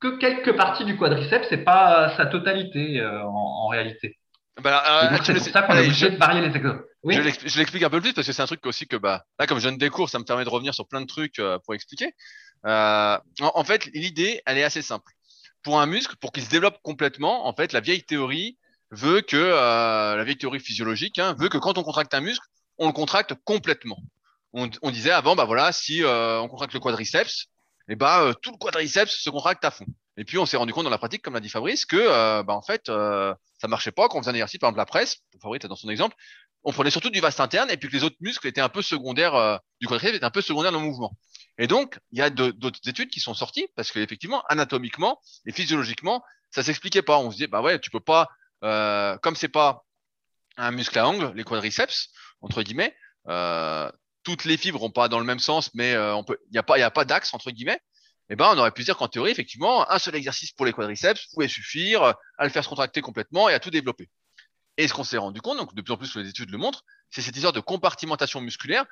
[0.00, 4.18] que quelques parties du quadriceps, c'est pas sa totalité euh, en, en réalité.
[4.62, 4.82] Bah,
[5.12, 6.76] euh, c'est pour ça qu'on est obligé je- de varier les exos.
[7.02, 7.14] Oui.
[7.14, 9.24] Je l'expl- je l'explique un peu plus parce que c'est un truc aussi que bah
[9.38, 11.38] là comme je donne des cours, ça me permet de revenir sur plein de trucs
[11.38, 12.12] euh, pour expliquer.
[12.66, 15.10] Euh, en, en fait, l'idée, elle est assez simple.
[15.64, 18.58] Pour un muscle, pour qu'il se développe complètement, en fait, la vieille théorie
[18.90, 22.46] veut que euh, la vieille théorie physiologique hein, veut que quand on contracte un muscle,
[22.78, 23.98] on le contracte complètement.
[24.52, 27.46] On, disait avant, bah voilà, si euh, on contracte le quadriceps,
[27.88, 29.86] et bah euh, tout le quadriceps se contracte à fond.
[30.16, 32.54] Et puis on s'est rendu compte dans la pratique, comme l'a dit Fabrice, que bah
[32.54, 35.64] en fait ça marchait pas quand on faisait un exercice, par exemple la presse, Fabrice
[35.64, 36.14] est dans son exemple,
[36.64, 38.82] on prenait surtout du vaste interne et puis que les autres muscles étaient un peu
[38.82, 41.16] secondaires euh, du quadriceps étaient un peu secondaires dans le mouvement.
[41.58, 45.52] Et donc il y a d'autres études qui sont sorties parce que effectivement anatomiquement et
[45.52, 47.18] physiologiquement ça s'expliquait pas.
[47.18, 48.28] On se disait bah ouais tu peux pas
[48.64, 49.84] euh, comme c'est pas
[50.56, 52.94] un muscle à angle, les quadriceps entre guillemets,
[53.28, 53.90] euh,
[54.22, 56.58] toutes les fibres ont pas dans le même sens, mais euh, on peut il y
[56.58, 57.80] a pas il y a pas d'axe entre guillemets.
[58.30, 61.26] Eh ben, on aurait pu dire qu'en théorie, effectivement, un seul exercice pour les quadriceps
[61.34, 64.08] pouvait suffire euh, à le faire se contracter complètement et à tout développer.
[64.76, 66.84] Et ce qu'on s'est rendu compte, donc de plus en plus les études le montrent,
[67.10, 68.84] c'est cette histoire de compartimentation musculaire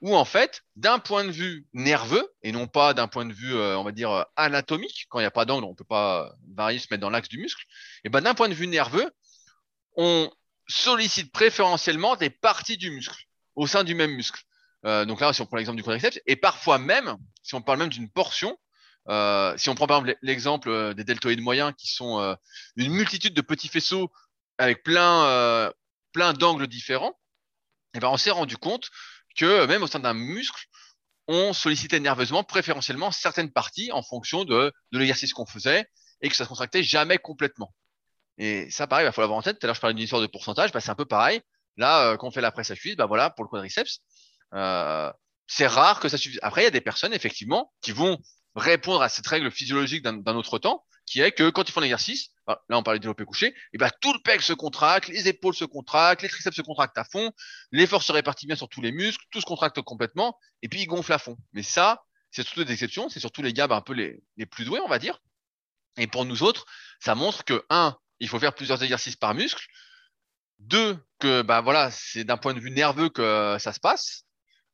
[0.00, 3.54] où en fait, d'un point de vue nerveux et non pas d'un point de vue,
[3.54, 6.34] euh, on va dire euh, anatomique, quand il n'y a pas d'angle, on peut pas
[6.54, 7.62] varier se mettre dans l'axe du muscle.
[8.02, 9.12] Et ben d'un point de vue nerveux,
[9.96, 10.28] on
[10.66, 14.42] sollicite préférentiellement des parties du muscle au sein du même muscle.
[14.84, 17.78] Euh, donc là, si on prend l'exemple du quadriceps, et parfois même, si on parle
[17.78, 18.58] même d'une portion,
[19.08, 22.34] euh, si on prend par exemple l'exemple euh, des deltoïdes moyens, qui sont euh,
[22.76, 24.10] une multitude de petits faisceaux
[24.62, 25.70] avec plein, euh,
[26.12, 27.18] plein d'angles différents,
[27.94, 28.90] et ben on s'est rendu compte
[29.36, 30.66] que même au sein d'un muscle,
[31.26, 35.86] on sollicitait nerveusement, préférentiellement, certaines parties en fonction de, l'exercice qu'on faisait
[36.20, 37.74] et que ça se contractait jamais complètement.
[38.38, 39.58] Et ça, pareil, il va falloir avoir en tête.
[39.58, 41.40] Tout à l'heure, je parlais d'une histoire de pourcentage, bah, c'est un peu pareil.
[41.76, 44.00] Là, euh, quand on fait la presse à cuisse, bah voilà, pour le quadriceps,
[44.54, 45.12] euh,
[45.46, 46.38] c'est rare que ça suffise.
[46.42, 48.18] Après, il y a des personnes, effectivement, qui vont
[48.54, 52.30] répondre à cette règle physiologique d'un autre temps, qui est que quand ils font l'exercice,
[52.46, 55.28] bah, là on parlait de développé couché, et ben tout le pec se contracte, les
[55.28, 57.32] épaules se contractent, les triceps se contractent à fond,
[57.70, 60.86] l'effort se répartit bien sur tous les muscles, tout se contracte complètement, et puis ils
[60.86, 61.36] gonflent à fond.
[61.52, 64.46] Mais ça, c'est surtout des exceptions, c'est surtout les gars bah, un peu les, les
[64.46, 65.20] plus doués, on va dire.
[65.98, 66.64] Et pour nous autres,
[66.98, 69.66] ça montre que un, il faut faire plusieurs exercices par muscle.
[70.60, 74.24] Deux, que bah voilà, c'est d'un point de vue nerveux que ça se passe.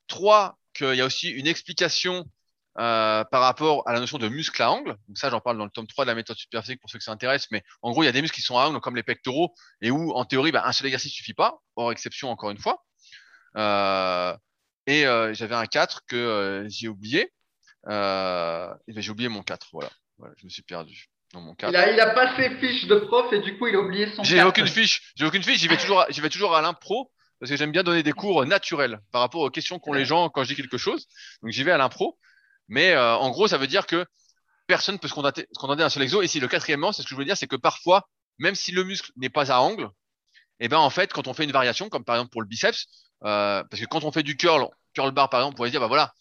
[0.07, 2.31] Trois, qu'il y a aussi une explication
[2.79, 4.97] euh, par rapport à la notion de muscle à angle.
[5.09, 7.05] Donc ça, j'en parle dans le tome 3 de la méthode superphysique pour ceux que
[7.05, 7.49] ça intéresse.
[7.51, 9.55] Mais en gros, il y a des muscles qui sont à angle, comme les pectoraux,
[9.81, 12.85] et où, en théorie, bah, un seul exercice suffit pas, hors exception, encore une fois.
[13.57, 14.37] Euh,
[14.87, 17.33] et euh, j'avais un 4 que j'ai oublié.
[17.85, 19.91] Ben, j'ai oublié mon 4, voilà.
[20.19, 21.71] Voilà, je me suis perdu dans mon 4.
[21.71, 24.12] Il a, il a pas ses fiches de prof et du coup, il a oublié
[24.14, 25.12] son J'ai aucune fiche.
[25.17, 25.59] J'ai aucune fiche.
[25.59, 27.11] J'y vais toujours, j'y vais toujours à l'impro
[27.41, 30.29] parce que j'aime bien donner des cours naturels par rapport aux questions qu'ont les gens
[30.29, 31.07] quand je dis quelque chose.
[31.43, 32.19] Donc j'y vais à l'impro.
[32.68, 34.04] Mais euh, en gros, ça veut dire que
[34.66, 36.22] personne peut se contenter, se contenter d'un seul exo.
[36.22, 38.70] Et si le quatrièmement, c'est ce que je veux dire, c'est que parfois, même si
[38.72, 39.88] le muscle n'est pas à angle,
[40.61, 42.87] et ben en fait, quand on fait une variation, comme par exemple pour le biceps,
[43.24, 45.81] euh, parce que quand on fait du curl, curl bar par exemple, on pourrait dire
[45.81, 46.12] bah voilà,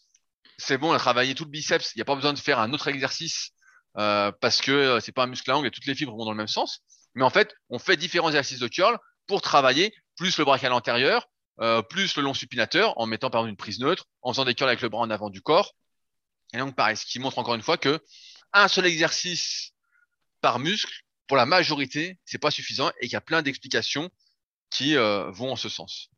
[0.57, 2.59] c'est bon, on a travaillé tout le biceps, il n'y a pas besoin de faire
[2.59, 3.51] un autre exercice
[3.97, 6.31] euh, parce que c'est pas un muscle à angle et toutes les fibres vont dans
[6.31, 6.79] le même sens.
[7.15, 11.27] Mais en fait, on fait différents exercices de curl pour travailler plus le brachial antérieur,
[11.89, 14.69] plus le long supinateur, en mettant par exemple une prise neutre, en faisant des curls
[14.69, 15.73] avec le bras en avant du corps.
[16.53, 17.99] Et donc pareil, ce qui montre encore une fois que
[18.53, 19.71] un seul exercice
[20.41, 24.09] par muscle, pour la majorité, c'est pas suffisant et qu'il y a plein d'explications
[24.69, 26.09] qui euh, vont en ce sens.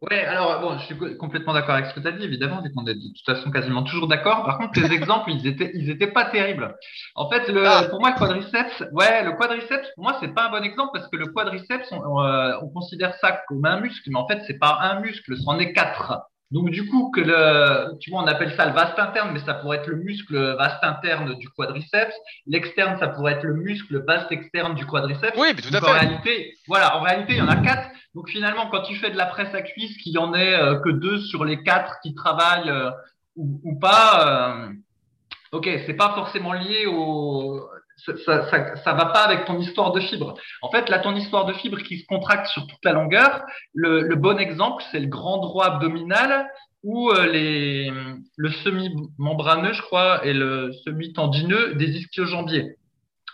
[0.00, 2.62] Ouais, alors bon, je suis co- complètement d'accord avec ce que tu as dit, évidemment,
[2.62, 4.44] vu qu'on est de toute façon quasiment toujours d'accord.
[4.44, 6.76] Par contre, les exemples, ils étaient, ils étaient pas terribles.
[7.16, 7.82] En fait, le, Ah.
[7.90, 11.08] pour moi, le quadriceps, ouais, le quadriceps, pour moi, c'est pas un bon exemple parce
[11.10, 14.58] que le quadriceps, on, euh, on considère ça comme un muscle, mais en fait, c'est
[14.58, 16.20] pas un muscle, c'en est quatre.
[16.50, 19.54] Donc du coup, que le, tu vois, on appelle ça le vaste interne, mais ça
[19.54, 22.14] pourrait être le muscle vaste interne du quadriceps.
[22.46, 25.36] L'externe, ça pourrait être le muscle vaste externe du quadriceps.
[25.36, 25.86] Oui, mais tout à fait.
[25.86, 27.88] En réalité, voilà, en réalité, il y en a quatre.
[28.14, 30.80] Donc finalement, quand tu fais de la presse à cuisse, qu'il y en ait euh,
[30.80, 32.90] que deux sur les quatre qui travaillent euh,
[33.36, 34.72] ou, ou, pas, euh,
[35.52, 37.62] ok, c'est pas forcément lié au,
[38.04, 40.34] ça, ça, ça, va pas avec ton histoire de fibre.
[40.62, 43.42] En fait, là, ton histoire de fibre qui se contracte sur toute la longueur,
[43.74, 46.48] le, le bon exemple, c'est le grand droit abdominal
[46.84, 47.90] ou euh, les,
[48.36, 52.76] le semi-membraneux, je crois, et le semi-tendineux des ischio-jambiers.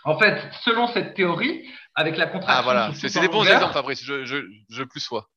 [0.03, 1.63] En fait, selon cette théorie,
[1.95, 2.59] avec la contraction.
[2.59, 4.37] Ah voilà, c'est des bons exemples, Fabrice, je, je,
[4.69, 5.29] je plus sois.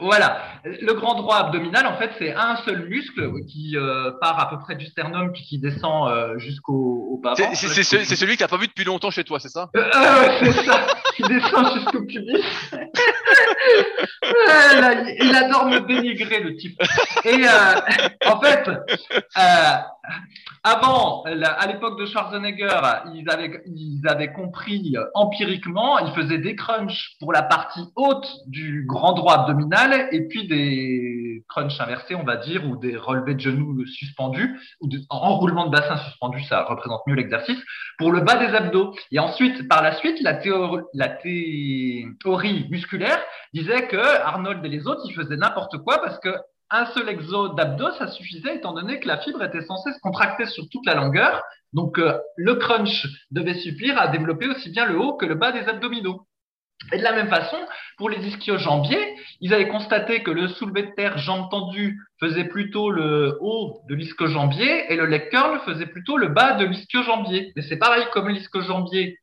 [0.00, 0.40] Voilà.
[0.64, 4.58] Le grand droit abdominal, en fait, c'est un seul muscle qui euh, part à peu
[4.58, 7.34] près du sternum puis qui descend euh, jusqu'au au bas.
[7.36, 9.68] C'est celui qui n'a pas vu depuis longtemps chez toi, c'est ça?
[9.76, 9.82] Euh,
[10.40, 10.86] C'est ça.
[11.16, 12.42] qui descend jusqu'au pubis.
[15.20, 16.80] il adore me dénigrer, le type.
[17.24, 17.44] Et
[18.26, 18.70] en fait,
[20.62, 22.80] avant, à l'époque de Schwarzenegger,
[23.14, 28.84] ils avaient, ils avaient compris empiriquement, ils faisaient des crunchs pour la partie haute du
[28.86, 33.40] grand droit abdominal et puis des crunchs inversés, on va dire, ou des relevés de
[33.40, 37.58] genoux suspendus, ou des enroulements de bassin suspendu, ça représente mieux l'exercice,
[37.98, 38.94] pour le bas des abdos.
[39.10, 43.20] Et ensuite, par la suite, la théorie, la théorie musculaire
[43.52, 46.34] disait que Arnold et les autres, ils faisaient n'importe quoi parce que
[46.70, 50.46] un seul exo d'abdos, ça suffisait étant donné que la fibre était censée se contracter
[50.46, 51.42] sur toute la longueur.
[51.72, 55.50] Donc, euh, le crunch devait suffire à développer aussi bien le haut que le bas
[55.52, 56.26] des abdominaux.
[56.92, 57.58] Et de la même façon,
[57.98, 62.90] pour les ischio-jambiers, ils avaient constaté que le soulevé de terre jambes tendues faisait plutôt
[62.90, 67.52] le haut de l'ischio-jambier et le leg curl faisait plutôt le bas de l'ischio-jambier.
[67.54, 69.18] Mais c'est pareil comme l'ischio-jambier.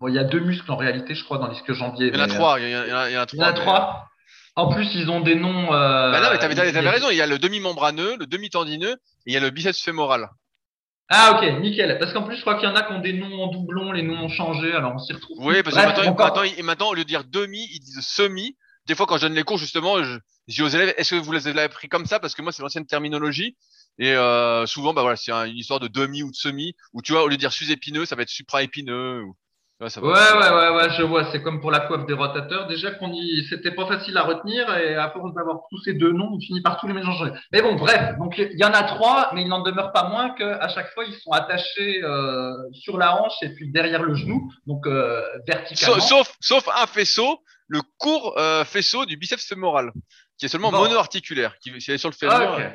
[0.00, 2.08] Bon, il y a deux muscles en réalité, je crois, dans l'ischio-jambier.
[2.08, 2.60] Il y en a trois.
[2.60, 3.36] Il y en a, il y en a trois.
[3.36, 4.08] Il y en a trois.
[4.54, 5.74] En plus, ils ont des noms.
[5.74, 7.10] Euh, bah non, mais t'avais, avais raison.
[7.10, 8.96] Il y a le demi-membraneux, le demi-tendineux, et
[9.26, 10.28] il y a le biceps fémoral.
[11.08, 11.96] Ah ok, nickel.
[11.98, 13.92] Parce qu'en plus, je crois qu'il y en a qui ont des noms en doublon,
[13.92, 15.38] les noms ont changé, alors on s'y retrouve.
[15.40, 18.56] Oui, parce que maintenant, maintenant, au lieu de dire demi, ils disent semi.
[18.86, 21.32] Des fois, quand je donne les cours, justement, je, dis aux élèves, est-ce que vous
[21.32, 22.20] les avez appris comme ça?
[22.20, 23.56] Parce que moi, c'est l'ancienne terminologie.
[23.98, 26.74] Et euh, souvent, bah voilà, c'est une histoire de demi ou de semi.
[26.92, 29.22] Ou tu vois, au lieu de dire sus-épineux, ça va être supra-épineux.
[29.22, 29.36] Ou...
[29.78, 31.30] Ouais, ouais, ouais, ouais, je vois.
[31.30, 32.66] C'est comme pour la coiffe des rotateurs.
[32.66, 36.12] Déjà qu'on y, c'était pas facile à retenir et à force d'avoir tous ces deux
[36.12, 37.30] noms, on finit par tous les mélanger.
[37.52, 38.16] Mais bon, bref.
[38.18, 41.04] Donc, il y en a trois, mais il n'en demeure pas moins qu'à chaque fois,
[41.04, 46.00] ils sont attachés euh, sur la hanche et puis derrière le genou, donc euh, verticalement.
[46.00, 49.92] Sauf, sauf, un faisceau, le court euh, faisceau du biceps fémoral,
[50.38, 52.34] qui est seulement monoarticulaire, qui, est sur le fémur.
[52.34, 52.72] Ah,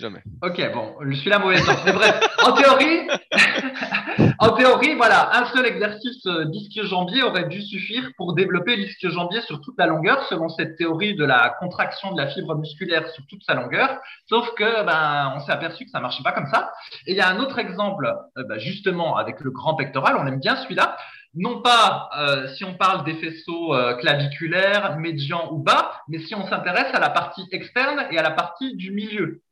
[0.00, 0.22] jamais.
[0.42, 3.08] Ok, bon, je suis la mauvaise Mais bref, en théorie,
[4.38, 9.60] en théorie, voilà, un seul exercice euh, d'ischio-jambier aurait dû suffire pour développer l'ischio-jambier sur
[9.60, 13.42] toute la longueur, selon cette théorie de la contraction de la fibre musculaire sur toute
[13.44, 13.98] sa longueur.
[14.28, 16.72] Sauf que, ben, on s'est aperçu que ça marchait pas comme ça.
[17.06, 18.06] Et il y a un autre exemple,
[18.36, 20.96] euh, ben, justement, avec le grand pectoral, on aime bien celui-là.
[21.34, 26.46] Non pas euh, si on parle des faisceaux claviculaires, médians ou bas, mais si on
[26.46, 29.42] s'intéresse à la partie externe et à la partie du milieu.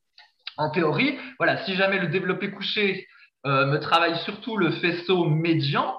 [0.56, 3.06] En théorie, voilà, si jamais le développé couché
[3.46, 5.98] euh, me travaille surtout le faisceau médian,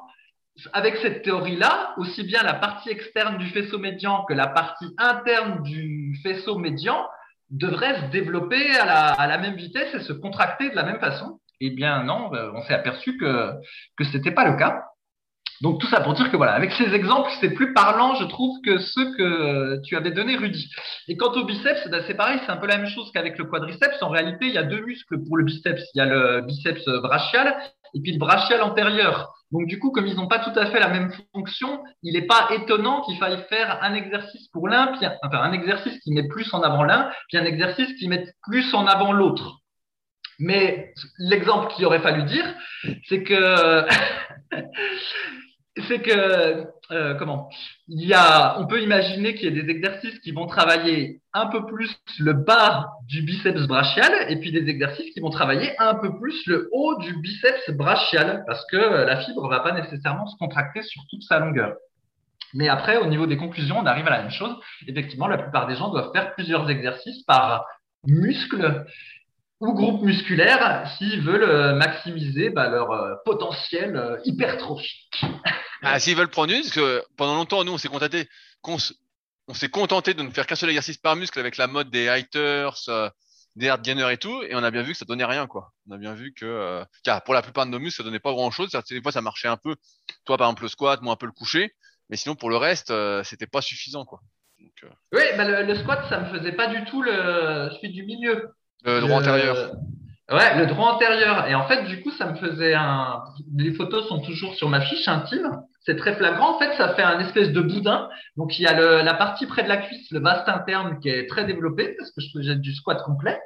[0.72, 5.62] avec cette théorie-là, aussi bien la partie externe du faisceau médian que la partie interne
[5.64, 7.06] du faisceau médian
[7.50, 11.40] devraient se développer à la, même vitesse et se contracter de la même façon.
[11.60, 13.52] Eh bien non, euh, on s'est aperçu que
[13.98, 14.84] que c'était pas le cas.
[15.62, 18.60] Donc tout ça pour dire que voilà, avec ces exemples, c'est plus parlant, je trouve,
[18.62, 20.70] que ceux que tu avais donnés, Rudy.
[21.08, 23.46] Et quant au biceps, ben, c'est pareil, c'est un peu la même chose qu'avec le
[23.46, 24.02] quadriceps.
[24.02, 25.82] En réalité, il y a deux muscles pour le biceps.
[25.94, 27.56] Il y a le biceps brachial
[27.94, 29.34] et puis le brachial antérieur.
[29.52, 32.28] Donc du coup, comme ils n'ont pas tout à fait la même fonction, il n'est
[32.28, 36.28] pas étonnant qu'il faille faire un exercice pour l'un, puis enfin un exercice qui met
[36.28, 39.60] plus en avant l'un, puis un exercice qui met plus en avant l'autre.
[40.40, 42.46] Mais l'exemple qu'il aurait fallu dire,
[43.08, 43.86] c'est que
[45.88, 47.50] c'est que euh, comment
[47.88, 51.48] il y a on peut imaginer qu'il y ait des exercices qui vont travailler un
[51.48, 55.96] peu plus le bas du biceps brachial et puis des exercices qui vont travailler un
[55.96, 60.38] peu plus le haut du biceps brachial parce que la fibre va pas nécessairement se
[60.38, 61.76] contracter sur toute sa longueur.
[62.54, 64.56] Mais après, au niveau des conclusions, on arrive à la même chose.
[64.88, 67.66] Effectivement, la plupart des gens doivent faire plusieurs exercices par
[68.08, 68.86] muscle
[69.62, 75.22] ou groupe musculaire s'ils veulent euh, maximiser bah, leur euh, potentiel euh, hypertrophique.
[75.82, 78.28] Ah, s'ils veulent prendre une, parce que pendant longtemps, nous, on s'est contenté,
[78.64, 82.06] on s'est contenté de ne faire qu'un seul exercice par muscle avec la mode des
[82.06, 82.76] highters,
[83.56, 85.72] des hard gainers et tout, et on a bien vu que ça donnait rien, quoi.
[85.88, 88.32] On a bien vu que, car pour la plupart de nos muscles, ça donnait pas
[88.32, 88.72] grand chose.
[88.90, 89.76] Des fois, ça marchait un peu.
[90.26, 91.72] Toi, par exemple, le squat, moi, un peu le coucher.
[92.10, 92.92] Mais sinon, pour le reste,
[93.24, 94.22] c'était pas suffisant, quoi.
[95.14, 98.50] Oui, bah, le, le squat, ça me faisait pas du tout le celui du milieu.
[98.86, 99.72] Le droit antérieur.
[100.32, 101.48] Ouais, le droit antérieur.
[101.48, 103.22] Et en fait, du coup, ça me faisait un.
[103.56, 105.62] Les photos sont toujours sur ma fiche intime.
[105.82, 106.56] C'est très flagrant.
[106.56, 108.10] En fait, ça fait un espèce de boudin.
[108.38, 111.10] Donc, il y a le, la partie près de la cuisse, le vaste interne qui
[111.10, 113.40] est très développé parce que je faisais du squat complet.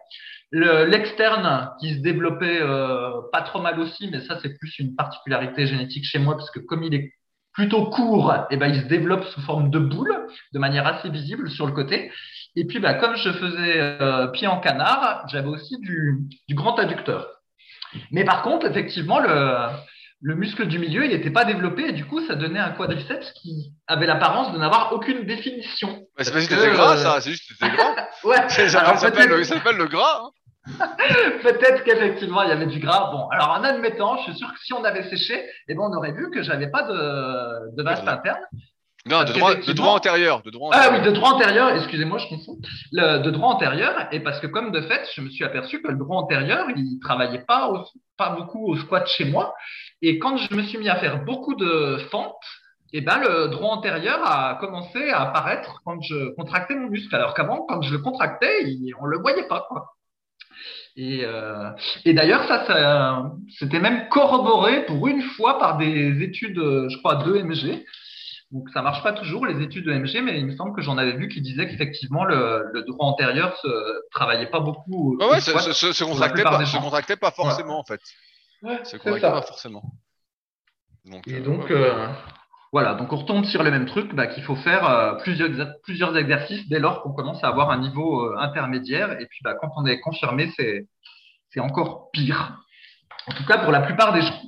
[0.52, 4.96] Le- L'externe qui se développait euh, pas trop mal aussi, mais ça, c'est plus une
[4.96, 7.12] particularité génétique chez moi parce que comme il est
[7.52, 10.16] plutôt court, et ben, il se développe sous forme de boule
[10.54, 12.10] de manière assez visible sur le côté.
[12.56, 16.78] Et puis, bah, comme je faisais euh, pied en canard, j'avais aussi du, du grand
[16.80, 17.28] adducteur.
[18.12, 19.68] Mais par contre, effectivement, le,
[20.22, 23.32] le muscle du milieu, il n'était pas développé et du coup, ça donnait un quadriceps
[23.34, 26.02] qui avait l'apparence de n'avoir aucune définition.
[26.18, 27.22] Mais c'est parce que que, t'étais gras, euh, ça.
[27.22, 27.96] C'est juste que t'étais gras.
[28.24, 29.30] Ouais, Ça s'appelle
[29.78, 30.22] le, gras.
[30.24, 30.30] hein.
[31.42, 33.10] peut-être qu'effectivement, il y avait du gras.
[33.12, 35.96] Bon, alors en admettant, je suis sûr que si on avait séché, eh ben, on
[35.96, 38.42] aurait vu que j'avais pas de, de vaste interne.
[39.06, 40.42] Non, de droit, de antérieur.
[40.42, 42.58] De droit Ah oui, de droit antérieur, excusez-moi, je confonds.
[42.92, 45.88] Le, de droit antérieur, et parce que comme de fait, je me suis aperçu que
[45.88, 47.86] le droit antérieur, il travaillait pas, au-
[48.18, 49.56] pas beaucoup au squat chez moi.
[50.02, 52.36] Et quand je me suis mis à faire beaucoup de fentes,
[52.92, 57.14] et ben le droit antérieur a commencé à apparaître quand je contractais mon muscle.
[57.16, 59.94] Alors qu'avant, quand je le contractais, il- on le voyait pas, quoi.
[60.98, 61.70] Et, euh,
[62.04, 67.16] et d'ailleurs, ça, ça c'était même corroboré pour une fois par des études, je crois,
[67.24, 67.86] d'EMG.
[68.52, 71.14] Donc ça marche pas toujours les études d'EMG, mais il me semble que j'en avais
[71.14, 73.68] vu qui disaient qu'effectivement le, le droit antérieur se
[74.12, 75.16] travaillait pas beaucoup.
[75.20, 76.82] au- Ouais, se, contractait pas, des se gens.
[76.82, 78.02] contractait pas forcément, en fait.
[78.64, 79.84] Ouais, Se c'est contractait pas forcément.
[81.06, 81.72] Donc, Et euh, donc ouais.
[81.72, 82.08] euh,
[82.72, 85.14] voilà, donc on retombe sur le même truc, bah, qu'il faut faire euh,
[85.84, 89.12] plusieurs exercices dès lors qu'on commence à avoir un niveau euh, intermédiaire.
[89.20, 90.88] Et puis bah, quand on est confirmé, c'est
[91.52, 92.60] c'est encore pire.
[93.28, 94.42] En tout cas pour la plupart des gens.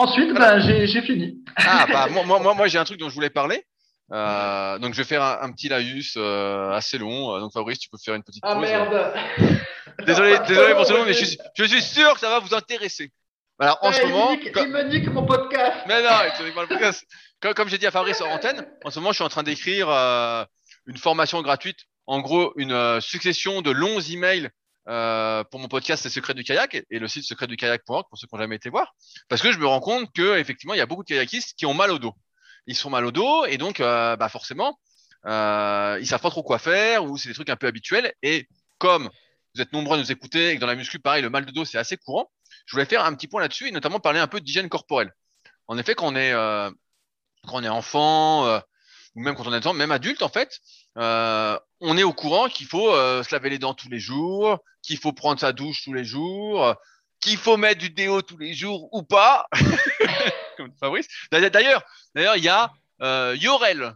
[0.00, 1.38] Ensuite, bah, j'ai fini.
[1.56, 3.62] Ah, bah, moi, moi, moi, moi, j'ai un truc dont je voulais parler.
[4.12, 7.34] Euh, donc, je vais faire un, un petit laïus euh, assez long.
[7.36, 8.62] Euh, Donc, Fabrice, tu peux faire une petite Ah pause.
[8.62, 9.14] merde.
[10.06, 12.54] Désolé, désolé pour ce long, mais je suis, je suis sûr que ça va vous
[12.54, 13.10] intéresser.
[13.58, 15.76] Alors, en Ouais, ce il moment, nique- co- il me nique mon podcast.
[15.86, 17.04] mais non, il te pas le podcast.
[17.40, 19.42] Comme, comme j'ai dit à Fabrice en antenne, en ce moment, je suis en train
[19.42, 20.42] d'écrire euh,
[20.86, 21.80] une formation gratuite.
[22.06, 24.48] En gros, une euh, succession de longs emails
[24.88, 28.34] euh, pour mon podcast Les Secrets du kayak et, le site secretdukayak.org pour ceux qui
[28.34, 28.94] n'ont jamais été voir.
[29.28, 31.66] Parce que je me rends compte que effectivement, il y a beaucoup de kayakistes qui
[31.66, 32.14] ont mal au dos.
[32.66, 34.78] Ils sont mal au dos et donc, euh, bah forcément,
[35.26, 38.12] euh, ils savent pas trop quoi faire ou c'est des trucs un peu habituels.
[38.22, 39.10] Et comme
[39.54, 41.50] vous êtes nombreux à nous écouter et que dans la muscu, pareil, le mal de
[41.50, 42.30] dos c'est assez courant,
[42.66, 45.12] je voulais faire un petit point là-dessus et notamment parler un peu d'hygiène corporelle.
[45.68, 46.70] En effet, quand on est euh,
[47.46, 48.60] quand on est enfant
[49.14, 50.60] ou même quand on est même adulte en fait,
[50.98, 54.58] euh, on est au courant qu'il faut euh, se laver les dents tous les jours,
[54.82, 56.74] qu'il faut prendre sa douche tous les jours,
[57.20, 59.46] qu'il faut mettre du déo tous les jours ou pas,
[60.56, 61.06] comme Fabrice.
[61.30, 61.82] D'ailleurs,
[62.14, 63.94] d'ailleurs, il y a euh, Yorel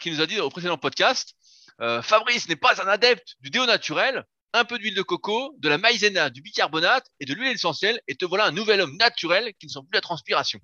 [0.00, 1.36] qui nous a dit au précédent podcast,
[2.02, 5.78] Fabrice n'est pas un adepte du déo naturel, un peu d'huile de coco, de la
[5.78, 9.66] maïzena, du bicarbonate et de l'huile essentielle, et te voilà un nouvel homme naturel qui
[9.66, 10.58] ne sent plus la transpiration.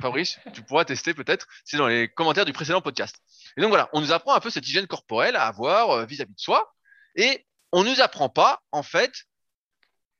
[0.00, 3.16] Fabrice, tu pourras tester peut-être, c'est dans les commentaires du précédent podcast.
[3.56, 6.34] Et donc voilà, on nous apprend un peu cette hygiène corporelle à avoir euh, vis-à-vis
[6.34, 6.72] de soi,
[7.16, 9.12] et on nous apprend pas, en fait,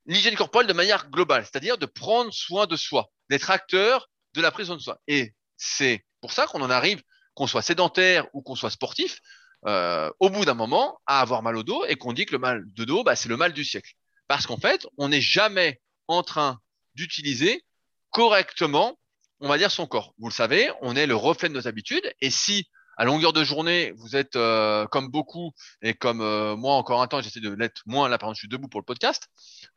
[0.06, 4.50] l'hygiène corporelle de manière globale, c'est-à-dire de prendre soin de soi, d'être acteur de la
[4.50, 4.98] prise de soi.
[5.06, 7.02] Et c'est pour ça qu'on en arrive,
[7.34, 9.20] qu'on soit sédentaire ou qu'on soit sportif,
[9.66, 12.38] euh, au bout d'un moment, à avoir mal au dos et qu'on dit que le
[12.38, 13.92] mal de dos, bah, c'est le mal du siècle.
[14.26, 16.60] Parce qu'en fait, on n'est jamais en train
[16.94, 17.64] d'utiliser
[18.10, 18.98] correctement,
[19.40, 20.14] on va dire, son corps.
[20.18, 22.12] Vous le savez, on est le reflet de nos habitudes.
[22.20, 22.68] Et si
[23.00, 27.06] à longueur de journée, vous êtes euh, comme beaucoup et comme euh, moi encore un
[27.06, 29.28] temps, j'essaie de l'être moins là, par exemple, je suis debout pour le podcast,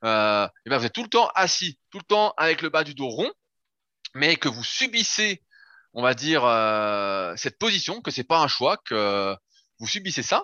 [0.03, 2.83] euh, et ben vous êtes tout le temps assis, tout le temps avec le bas
[2.83, 3.31] du dos rond,
[4.13, 5.41] mais que vous subissez,
[5.93, 9.33] on va dire, euh, cette position, que c'est pas un choix, que
[9.79, 10.43] vous subissez ça,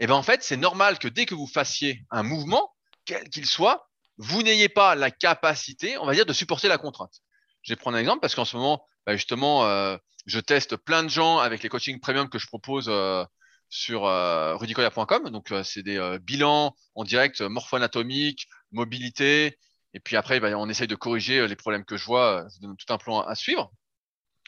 [0.00, 3.46] et ben en fait, c'est normal que dès que vous fassiez un mouvement, quel qu'il
[3.46, 3.88] soit,
[4.18, 7.20] vous n'ayez pas la capacité, on va dire, de supporter la contrainte.
[7.66, 11.02] Je vais prendre un exemple parce qu'en ce moment, bah, justement, euh, je teste plein
[11.02, 13.24] de gens avec les coachings premium que je propose euh,
[13.68, 15.30] sur euh, rudicoya.com.
[15.30, 19.58] Donc, euh, c'est des bilans en direct morpho-anatomique, mobilité.
[19.94, 22.46] Et puis après, bah, on essaye de corriger les problèmes que je vois.
[22.62, 23.72] Je tout un plan à suivre.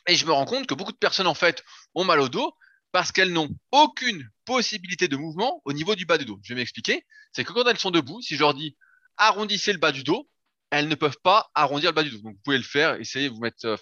[0.06, 1.64] Et je me rends compte que beaucoup de personnes, en fait,
[1.96, 2.54] ont mal au dos
[2.92, 6.38] parce qu'elles n'ont aucune possibilité de mouvement au niveau du bas du dos.
[6.44, 7.04] Je vais m'expliquer.
[7.32, 8.76] C'est que quand elles sont debout, si je leur dis
[9.16, 10.28] arrondissez le bas du dos,
[10.70, 12.18] elles ne peuvent pas arrondir le bas du dos.
[12.18, 12.94] Donc, vous pouvez le faire.
[12.94, 13.76] Essayez de vous mettre euh,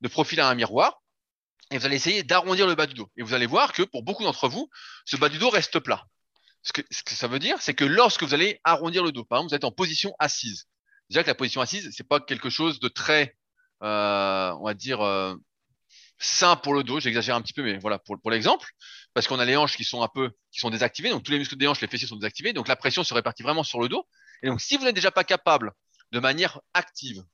[0.00, 1.00] de profil à un miroir
[1.70, 3.10] et vous allez essayer d'arrondir le bas du dos.
[3.16, 4.68] Et vous allez voir que pour beaucoup d'entre vous,
[5.04, 6.04] ce bas du dos reste plat.
[6.62, 9.50] Ce que, ça veut dire, c'est que lorsque vous allez arrondir le dos, par exemple,
[9.50, 10.66] vous êtes en position assise.
[11.10, 13.36] Déjà que la position assise, c'est pas quelque chose de très,
[13.82, 15.34] euh, on va dire, euh,
[16.18, 17.00] sain pour le dos.
[17.00, 18.66] J'exagère un petit peu, mais voilà pour, pour l'exemple,
[19.12, 21.10] parce qu'on a les hanches qui sont un peu qui sont désactivées.
[21.10, 22.54] Donc tous les muscles des hanches, les fessiers sont désactivés.
[22.54, 24.06] Donc la pression se répartit vraiment sur le dos.
[24.42, 25.72] Et donc si vous n'êtes déjà pas capable
[26.12, 27.24] de manière active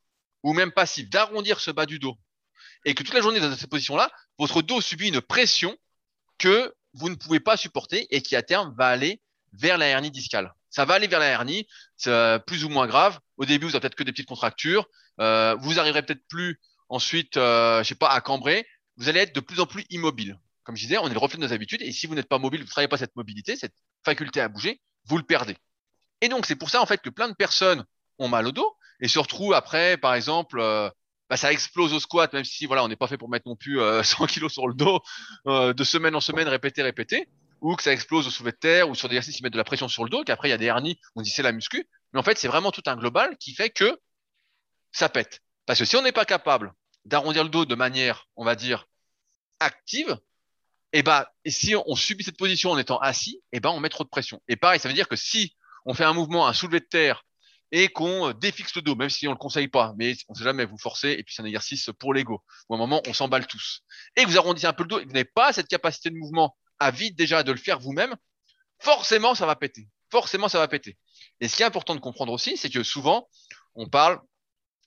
[0.43, 2.17] ou même passive d'arrondir ce bas du dos
[2.85, 5.77] et que toute la journée dans cette position-là, votre dos subit une pression
[6.39, 9.21] que vous ne pouvez pas supporter et qui à terme va aller
[9.53, 10.55] vers la hernie discale.
[10.71, 11.67] Ça va aller vers la hernie,
[11.97, 13.19] c'est plus ou moins grave.
[13.37, 14.87] Au début, vous avez peut-être que des petites contractures.
[15.21, 18.67] Euh, vous arriverez peut-être plus ensuite, euh, je sais pas, à cambrer.
[18.97, 20.39] Vous allez être de plus en plus immobile.
[20.63, 21.83] Comme je disais, on est le reflet de nos habitudes.
[21.83, 24.49] Et si vous n'êtes pas mobile, vous ne travaillez pas cette mobilité, cette faculté à
[24.49, 25.57] bouger, vous le perdez.
[26.21, 27.85] Et donc, c'est pour ça en fait que plein de personnes
[28.21, 30.89] ont mal au dos et se retrouvent après, par exemple, euh,
[31.29, 33.57] bah, ça explose au squat, même si voilà, on n'est pas fait pour mettre non
[33.57, 35.01] plus 100 kilos sur le dos
[35.47, 37.29] de semaine en semaine, répéter, répéter
[37.61, 39.59] ou que ça explose au soulevé de terre, ou sur des exercices qui mettent de
[39.59, 41.53] la pression sur le dos, qu'après il y a des hernies, on dit c'est la
[41.53, 41.89] muscu.
[42.13, 43.99] Mais en fait, c'est vraiment tout un global qui fait que
[44.93, 45.41] ça pète.
[45.67, 46.73] Parce que si on n'est pas capable
[47.05, 48.87] d'arrondir le dos de manière, on va dire,
[49.61, 50.19] active,
[50.93, 53.71] et eh bah, et si on subit cette position en étant assis, et eh ben,
[53.71, 54.43] on met trop de pression.
[54.49, 55.55] Et pareil, ça veut dire que si
[55.85, 57.25] on fait un mouvement, un soulevé de terre,
[57.73, 60.65] et qu'on défixe le dos, même si on le conseille pas, mais on sait jamais
[60.65, 62.43] vous forcer, et puis c'est un exercice pour l'ego.
[62.69, 63.83] Ou à un moment, on s'emballe tous.
[64.17, 66.11] Et que vous arrondissez un peu le dos, et que vous n'avez pas cette capacité
[66.11, 68.17] de mouvement à vite déjà de le faire vous-même,
[68.81, 69.89] forcément ça va péter.
[70.11, 70.99] Forcément ça va péter.
[71.41, 73.29] Et ce qui est important de comprendre aussi, c'est que souvent
[73.75, 74.21] on parle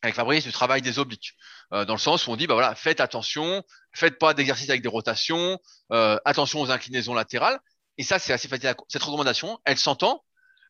[0.02, 1.34] avec Fabrice du travail des obliques,
[1.72, 3.64] euh, dans le sens où on dit bah voilà faites attention,
[3.94, 5.60] faites pas d'exercice avec des rotations,
[5.94, 7.60] euh, attention aux inclinaisons latérales.
[7.98, 8.76] Et ça c'est assez facile.
[8.90, 10.26] Cette recommandation, elle s'entend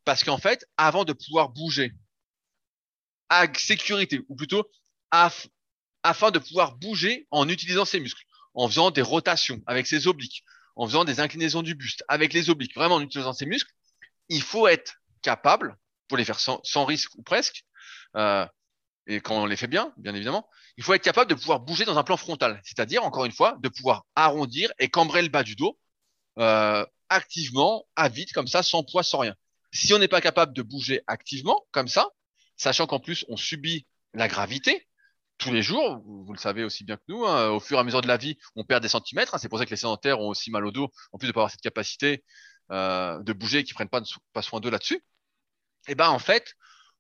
[0.05, 1.93] parce qu'en fait avant de pouvoir bouger
[3.34, 4.69] à sécurité ou plutôt
[5.11, 8.23] afin de pouvoir bouger en utilisant ses muscles,
[8.53, 10.43] en faisant des rotations avec ses obliques,
[10.75, 13.71] en faisant des inclinaisons du buste avec les obliques, vraiment en utilisant ces muscles,
[14.29, 15.77] il faut être capable,
[16.07, 17.63] pour les faire sans, risque ou presque,
[18.15, 18.45] euh,
[19.07, 21.86] et quand on les fait bien, bien évidemment, il faut être capable de pouvoir bouger
[21.86, 25.43] dans un plan frontal, c'est-à-dire, encore une fois, de pouvoir arrondir et cambrer le bas
[25.43, 25.77] du dos
[26.39, 29.36] euh, activement, à vide, comme ça, sans poids, sans rien.
[29.71, 32.09] Si on n'est pas capable de bouger activement, comme ça,
[32.58, 34.88] sachant qu'en plus, on subit la gravité,
[35.38, 37.84] tous les jours, vous, le savez aussi bien que nous, hein, au fur et à
[37.84, 39.36] mesure de la vie, on perd des centimètres.
[39.36, 41.34] Hein, c'est pour ça que les sédentaires ont aussi mal au dos, en plus de
[41.34, 42.24] pas avoir cette capacité
[42.72, 44.01] euh, de bouger et qui prennent pas,
[44.32, 45.04] pas soin d'eux là-dessus.
[45.88, 46.54] Et eh ben en fait,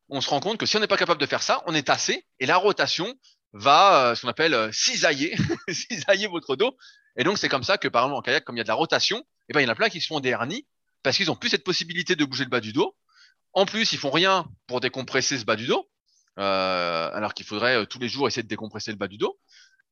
[0.09, 1.83] on se rend compte que si on n'est pas capable de faire ça, on est
[1.87, 3.13] tassé et la rotation
[3.53, 5.35] va, euh, ce qu'on appelle euh, cisailler,
[5.69, 6.75] cisailler votre dos.
[7.15, 8.67] Et donc c'est comme ça que par exemple en kayak, comme il y a de
[8.67, 10.67] la rotation, et eh ben il y en a plein qui se font des hernies
[11.01, 12.95] parce qu'ils ont plus cette possibilité de bouger le bas du dos.
[13.53, 15.87] En plus, ils font rien pour décompresser ce bas du dos.
[16.39, 19.39] Euh, alors qu'il faudrait euh, tous les jours essayer de décompresser le bas du dos.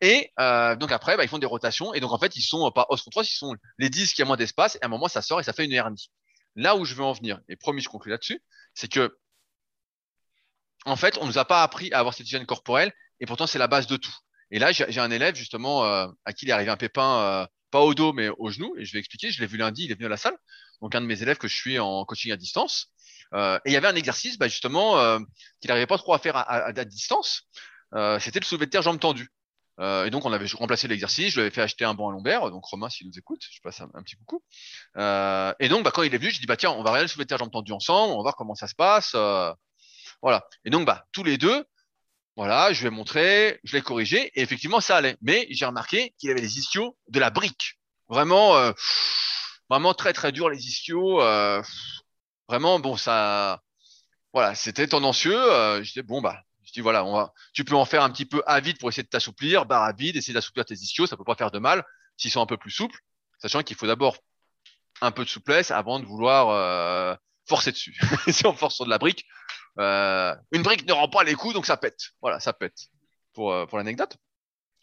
[0.01, 1.93] Et euh, donc après, bah, ils font des rotations.
[1.93, 4.22] Et donc en fait, ils sont pas os contre os, ils sont les disques, il
[4.22, 4.76] y a moins d'espace.
[4.76, 6.09] Et à un moment, ça sort et ça fait une hernie.
[6.55, 8.41] Là où je veux en venir, et promis, je conclue là-dessus,
[8.74, 9.18] c'est que
[10.86, 12.91] en fait, on nous a pas appris à avoir cette hygiène corporelle.
[13.20, 14.16] Et pourtant, c'est la base de tout.
[14.49, 17.93] Et là, j'ai un élève justement à qui il est arrivé un pépin, pas au
[17.93, 18.76] dos, mais au genou.
[18.80, 19.30] Et je vais expliquer.
[19.32, 20.36] Je l'ai vu lundi, il est venu à la salle.
[20.82, 22.90] Donc un de mes élèves que je suis en coaching à distance.
[23.34, 25.19] Euh, et il y avait un exercice, bah, justement, euh,
[25.59, 27.43] qu'il n'arrivait pas trop à faire à, à, distance.
[27.93, 29.29] Euh, c'était le soulevé de terre jambes tendues.
[29.79, 31.29] et donc, on avait remplacé l'exercice.
[31.29, 32.49] Je lui avais fait acheter un banc à lombaire.
[32.51, 34.43] Donc, Romain, s'il nous écoute, je passe un, petit coucou.
[34.97, 37.07] et donc, bah, quand il est venu, je dis, bah, tiens, on va regarder le
[37.07, 38.13] soulevé de terre jambes tendues ensemble.
[38.13, 39.13] On va voir comment ça se passe.
[40.21, 40.45] voilà.
[40.65, 41.65] Et donc, bah, tous les deux,
[42.38, 44.32] voilà, je lui ai montré, je l'ai corrigé.
[44.36, 45.17] Et effectivement, ça allait.
[45.21, 47.79] Mais j'ai remarqué qu'il avait les ischios de la brique.
[48.09, 48.73] Vraiment,
[49.69, 51.21] vraiment très, très dur, les ischios.
[52.51, 53.61] Vraiment, bon, ça,
[54.33, 55.41] voilà, c'était tendancieux.
[55.41, 58.09] Euh, je dis bon bah, je dis voilà, on va, tu peux en faire un
[58.09, 61.07] petit peu à vide pour essayer de t'assouplir, barre à vide, essayer d'assouplir tes ischios,
[61.07, 61.85] ça peut pas faire de mal
[62.17, 62.99] s'ils sont un peu plus souples,
[63.39, 64.17] sachant qu'il faut d'abord
[64.99, 67.15] un peu de souplesse avant de vouloir euh,
[67.47, 67.97] forcer dessus.
[68.27, 69.25] si on force sur de la brique,
[69.79, 72.01] euh, une brique ne rend pas les coups, donc ça pète.
[72.21, 72.75] Voilà, ça pète.
[73.31, 74.17] Pour, l'anecdote.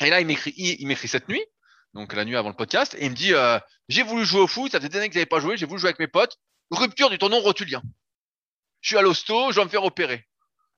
[0.00, 1.44] Et là, il m'écrit, il, m'écrit cette nuit,
[1.92, 3.34] donc la nuit avant le podcast, et il me dit
[3.90, 5.78] j'ai voulu jouer au foot, ça fait des années que j'avais pas joué, j'ai voulu
[5.78, 6.38] jouer avec mes potes
[6.70, 7.82] rupture du tendon rotulien.
[8.80, 10.26] Je suis à l'hosto, je vais me faire opérer.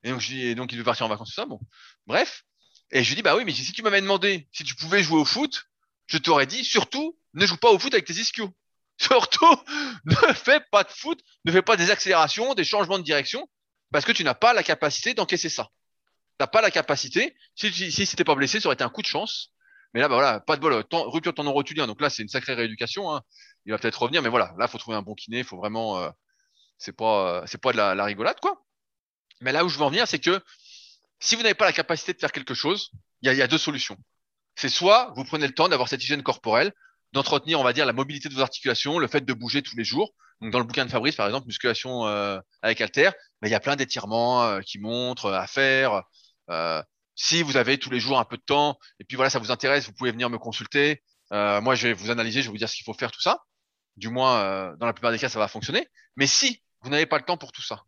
[0.03, 0.23] Et donc,
[0.57, 1.47] donc il veut partir en vacances, tout ça.
[1.47, 1.61] Bon,
[2.07, 2.45] bref.
[2.91, 5.21] Et je lui dis, bah oui, mais si tu m'avais demandé si tu pouvais jouer
[5.21, 5.67] au foot,
[6.07, 8.53] je t'aurais dit, surtout, ne joue pas au foot avec tes ischios.
[9.01, 9.57] Surtout,
[10.05, 13.49] ne fais pas de foot, ne fais pas des accélérations, des changements de direction,
[13.93, 15.71] parce que tu n'as pas la capacité d'encaisser ça.
[16.33, 17.35] Tu n'as pas la capacité.
[17.55, 19.53] Si, si, si t'es pas blessé, ça aurait été un coup de chance.
[19.93, 20.73] Mais là, bah voilà, pas de bol.
[20.73, 21.87] rupture de tendon rotulien.
[21.87, 23.13] Donc là, c'est une sacrée rééducation.
[23.13, 23.23] Hein
[23.67, 26.11] il va peut-être revenir, mais voilà, là, faut trouver un bon kiné, faut vraiment, euh,
[26.79, 28.65] c'est pas, euh, c'est pas de la, rigolade, quoi.
[29.41, 30.41] Mais là où je veux en venir, c'est que
[31.19, 32.91] si vous n'avez pas la capacité de faire quelque chose,
[33.23, 33.97] il y a, deux solutions.
[34.57, 36.73] C'est soit vous prenez le temps d'avoir cette hygiène corporelle,
[37.13, 39.85] d'entretenir, on va dire, la mobilité de vos articulations, le fait de bouger tous les
[39.85, 40.13] jours.
[40.41, 43.11] Donc, dans le bouquin de Fabrice, par exemple, musculation euh, avec halter,
[43.43, 46.03] mais il y a plein d'étirements qui montrent à faire.
[47.23, 49.51] Si vous avez tous les jours un peu de temps, et puis voilà, ça vous
[49.51, 51.03] intéresse, vous pouvez venir me consulter.
[51.35, 53.21] Euh, moi, je vais vous analyser, je vais vous dire ce qu'il faut faire, tout
[53.21, 53.45] ça.
[53.97, 55.87] Du moins, euh, dans la plupart des cas, ça va fonctionner.
[56.17, 57.85] Mais si vous n'avez pas le temps pour tout ça,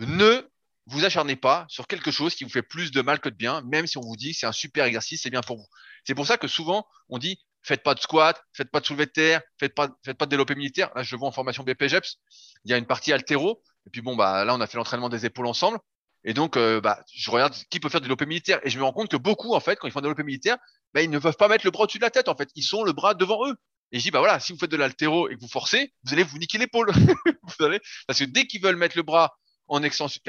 [0.00, 0.44] ne
[0.86, 3.62] vous acharnez pas sur quelque chose qui vous fait plus de mal que de bien,
[3.62, 5.66] même si on vous dit que c'est un super exercice, c'est bien pour vous.
[6.04, 9.06] C'est pour ça que souvent, on dit faites pas de squat, faites pas de soulevé
[9.06, 10.90] de terre, faites pas, faites pas de développé militaire.
[10.96, 12.16] Là, je le vois en formation BPGEPS.
[12.64, 13.62] Il y a une partie altéro.
[13.86, 15.78] Et puis bon, bah là, on a fait l'entraînement des épaules ensemble.
[16.24, 18.60] Et donc, euh, bah, je regarde qui peut faire du développé militaire.
[18.64, 20.58] Et je me rends compte que beaucoup, en fait, quand ils font du développé militaire,
[20.92, 22.50] bah, ils ne peuvent pas mettre le bras au-dessus de la tête, en fait.
[22.54, 23.56] Ils sont le bras devant eux.
[23.92, 26.12] Et je dis, bah voilà, si vous faites de l'altéro et que vous forcez, vous
[26.12, 26.92] allez vous niquer l'épaule.
[27.42, 30.20] vous allez, parce que dès qu'ils veulent mettre le bras en extension,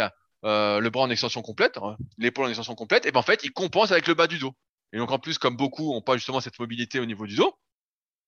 [0.45, 3.41] euh, le bras en extension complète, hein, l'épaule en extension complète, et ben en fait,
[3.43, 4.55] ils compensent avec le bas du dos.
[4.93, 7.53] Et donc, en plus, comme beaucoup n'ont pas justement cette mobilité au niveau du dos,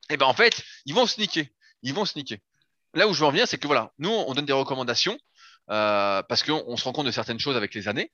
[0.09, 1.51] et ben en fait, ils vont se niquer.
[1.82, 2.41] Ils vont se niquer.
[2.93, 5.18] Là où je veux en venir, c'est que voilà, nous, on donne des recommandations
[5.68, 8.11] parce qu'on se rend compte de certaines choses avec les années.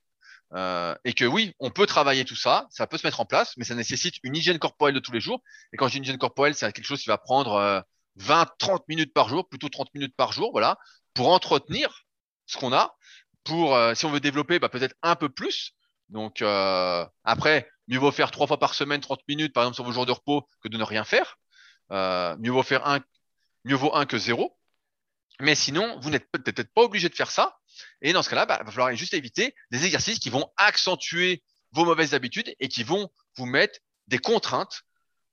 [0.54, 3.54] Euh, et que oui, on peut travailler tout ça, ça peut se mettre en place,
[3.58, 5.44] mais ça nécessite une hygiène corporelle de tous les jours.
[5.74, 7.82] Et quand je dis une hygiène corporelle, c'est quelque chose qui va prendre euh,
[8.16, 10.78] 20, 30 minutes par jour, plutôt 30 minutes par jour, voilà,
[11.14, 12.06] pour entretenir
[12.48, 12.96] ce qu'on a.
[13.44, 15.74] Pour, euh, si on veut développer, bah, peut-être un peu plus.
[16.10, 19.84] Donc euh, après, mieux vaut faire trois fois par semaine 30 minutes, par exemple sur
[19.84, 21.38] vos jours de repos, que de ne rien faire.
[21.92, 23.00] Euh, mieux vaut faire un,
[23.66, 24.58] mieux vaut un que zéro.
[25.40, 27.58] Mais sinon, vous n'êtes peut-être pas obligé de faire ça.
[28.02, 31.44] Et dans ce cas-là, bah, il va falloir juste éviter des exercices qui vont accentuer
[31.72, 34.82] vos mauvaises habitudes et qui vont vous mettre des contraintes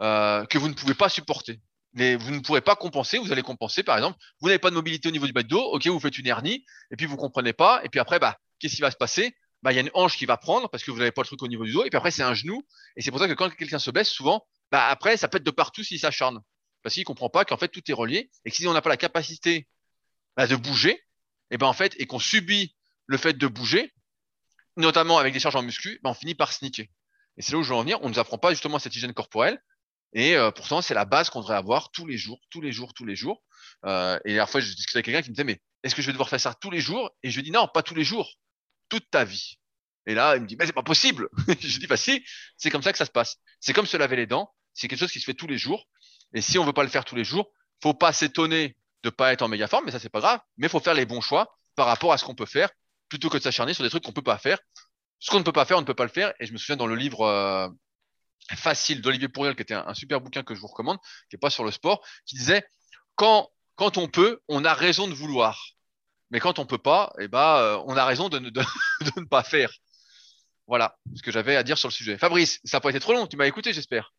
[0.02, 1.60] euh, que vous ne pouvez pas supporter.
[1.94, 3.18] Mais vous ne pourrez pas compenser.
[3.18, 5.48] Vous allez compenser, par exemple, vous n'avez pas de mobilité au niveau du bas de
[5.48, 5.62] dos.
[5.72, 7.80] Ok, vous faites une hernie et puis vous comprenez pas.
[7.84, 9.34] Et puis après, bah, qu'est-ce qui va se passer?
[9.62, 11.26] Bah, il y a une hanche qui va prendre parce que vous n'avez pas le
[11.26, 11.84] truc au niveau du dos.
[11.84, 12.62] Et puis après, c'est un genou.
[12.96, 15.50] Et c'est pour ça que quand quelqu'un se blesse, souvent, bah après, ça pète de
[15.50, 16.40] partout s'il s'acharne
[16.86, 18.90] parce qu'il comprend pas qu'en fait tout est relié et que si on n'a pas
[18.90, 19.66] la capacité
[20.36, 21.02] bah, de bouger,
[21.50, 22.74] et ben en fait, et qu'on subit
[23.06, 23.92] le fait de bouger,
[24.76, 26.86] notamment avec des charges en muscu, ben on finit par sneaker.
[27.36, 27.98] Et c'est là où je veux en venir.
[28.02, 29.62] On ne nous apprend pas justement cette hygiène corporelle.
[30.12, 32.94] Et euh, pourtant, c'est la base qu'on devrait avoir tous les jours, tous les jours,
[32.94, 33.42] tous les jours.
[33.84, 36.06] Euh, et la fois, je discutais avec quelqu'un qui me disait, mais est-ce que je
[36.06, 37.10] vais devoir faire ça tous les jours?
[37.22, 38.32] Et je lui dis, non, pas tous les jours,
[38.88, 39.58] toute ta vie.
[40.06, 41.28] Et là, il me dit, mais c'est pas possible.
[41.60, 42.24] je dis, bah si,
[42.56, 43.36] c'est comme ça que ça se passe.
[43.60, 44.50] C'est comme se laver les dents.
[44.72, 45.86] C'est quelque chose qui se fait tous les jours.
[46.32, 47.50] Et si on veut pas le faire tous les jours,
[47.82, 50.40] faut pas s'étonner de pas être en méga forme, mais ça c'est pas grave.
[50.56, 52.70] Mais faut faire les bons choix par rapport à ce qu'on peut faire,
[53.08, 54.58] plutôt que de s'acharner sur des trucs qu'on peut pas faire.
[55.18, 56.32] Ce qu'on ne peut pas faire, on ne peut pas le faire.
[56.40, 57.68] Et je me souviens dans le livre euh,
[58.54, 60.98] facile d'Olivier Pourriel, qui était un, super bouquin que je vous recommande,
[61.30, 62.66] qui est pas sur le sport, qui disait
[63.14, 65.64] quand on peut, on a raison de vouloir.
[66.30, 68.50] Mais quand on peut pas, eh ben, euh, on a raison de ne,
[69.16, 69.70] ne pas faire.
[70.66, 72.18] Voilà ce que j'avais à dire sur le sujet.
[72.18, 74.12] Fabrice, ça n'a pas été trop long, tu m'as écouté, j'espère.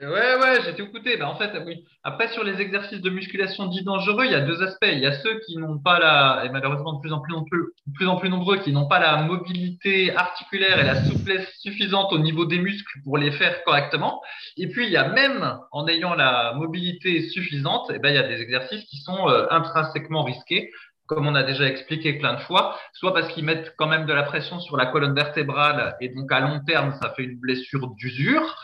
[0.00, 1.16] Ouais, ouais, j'ai tout écouté.
[1.16, 1.84] Bah, en fait, oui.
[2.02, 4.88] Après, sur les exercices de musculation dits dangereux, il y a deux aspects.
[4.90, 7.92] Il y a ceux qui n'ont pas la, et malheureusement de plus en plus, de
[7.94, 12.18] plus en plus nombreux, qui n'ont pas la mobilité articulaire et la souplesse suffisante au
[12.18, 14.20] niveau des muscles pour les faire correctement.
[14.56, 18.18] Et puis, il y a même en ayant la mobilité suffisante, et ben, il y
[18.18, 20.70] a des exercices qui sont euh, intrinsèquement risqués
[21.06, 24.12] comme on a déjà expliqué plein de fois, soit parce qu'ils mettent quand même de
[24.14, 27.88] la pression sur la colonne vertébrale et donc à long terme, ça fait une blessure
[27.88, 28.56] d'usure,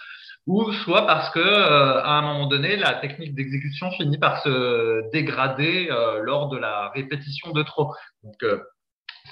[0.47, 5.11] ou soit parce que euh, à un moment donné, la technique d'exécution finit par se
[5.11, 7.95] dégrader euh, lors de la répétition de trop.
[8.25, 8.59] Donc, euh,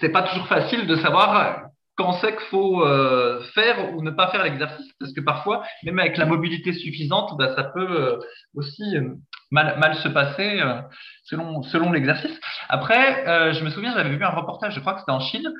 [0.01, 4.29] c'est pas toujours facile de savoir quand c'est qu'il faut euh, faire ou ne pas
[4.29, 8.19] faire l'exercice, parce que parfois, même avec la mobilité suffisante, bah, ça peut euh,
[8.55, 9.15] aussi euh,
[9.51, 10.63] mal, mal, se passer
[11.25, 12.39] selon, selon l'exercice.
[12.69, 15.51] Après, je me souviens, j'avais vu un reportage, je crois que c'était en Chine,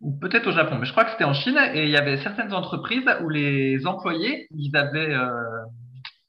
[0.00, 2.18] ou peut-être au Japon, mais je crois que c'était en Chine, et il y avait
[2.18, 5.14] certaines entreprises où les employés, ils avaient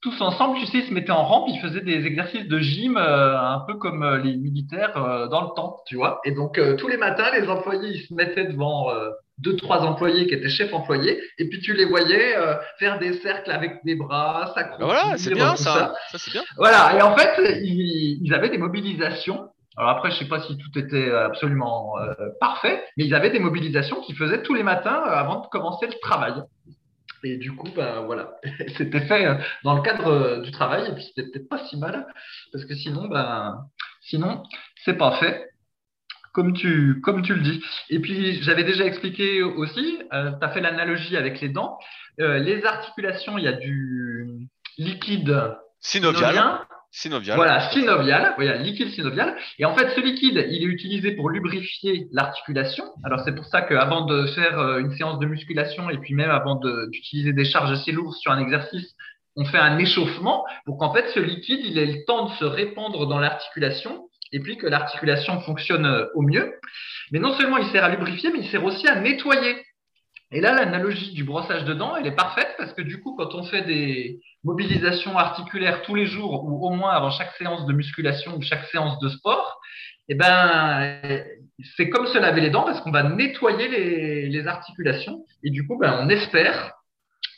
[0.00, 2.96] tous ensemble, tu sais, ils se mettaient en rampe, ils faisaient des exercices de gym
[2.96, 6.20] euh, un peu comme euh, les militaires euh, dans le temps, tu vois.
[6.24, 8.88] Et donc tous les matins, les employés, ils se mettaient devant
[9.38, 12.34] deux, trois employés qui étaient chefs employés, et puis tu les voyais
[12.78, 14.86] faire des cercles avec des bras, s'accroupir.
[14.86, 15.72] Voilà, c'est bien ça.
[15.72, 16.42] Ça, ça c'est bien.
[16.56, 19.48] Voilà, et en fait, ils, ils, avaient des mobilisations.
[19.80, 21.94] Alors après, je sais pas si tout était absolument
[22.38, 25.98] parfait, mais ils avaient des mobilisations qu'ils faisaient tous les matins avant de commencer le
[26.00, 26.34] travail.
[27.22, 28.32] Et du coup, ben voilà,
[28.76, 31.76] c'était fait euh, dans le cadre euh, du travail, et puis c'était peut-être pas si
[31.76, 32.06] mal,
[32.52, 33.66] parce que sinon, ben,
[34.00, 34.42] sinon,
[34.84, 35.50] c'est pas fait,
[36.32, 37.62] comme tu, comme tu le dis.
[37.90, 41.78] Et puis, j'avais déjà expliqué aussi, euh, tu as fait l'analogie avec les dents.
[42.20, 46.66] Euh, les articulations, il y a du liquide synovial.
[46.92, 47.36] Synovial.
[47.36, 49.36] Voilà, synovial, voilà, liquide synovial.
[49.58, 52.84] Et en fait, ce liquide, il est utilisé pour lubrifier l'articulation.
[53.04, 56.30] Alors, c'est pour ça qu'avant de faire euh, une séance de musculation et puis même
[56.30, 58.96] avant d'utiliser des charges assez lourdes sur un exercice,
[59.36, 62.44] on fait un échauffement pour qu'en fait, ce liquide, il ait le temps de se
[62.44, 66.54] répandre dans l'articulation et puis que l'articulation fonctionne euh, au mieux.
[67.12, 69.56] Mais non seulement il sert à lubrifier, mais il sert aussi à nettoyer
[70.32, 73.34] Et là, l'analogie du brossage de dents, elle est parfaite parce que du coup, quand
[73.34, 77.72] on fait des mobilisations articulaires tous les jours ou au moins avant chaque séance de
[77.72, 79.60] musculation ou chaque séance de sport,
[80.08, 81.02] eh ben,
[81.76, 85.76] c'est comme se laver les dents parce qu'on va nettoyer les, articulations et du coup,
[85.78, 86.74] ben, on espère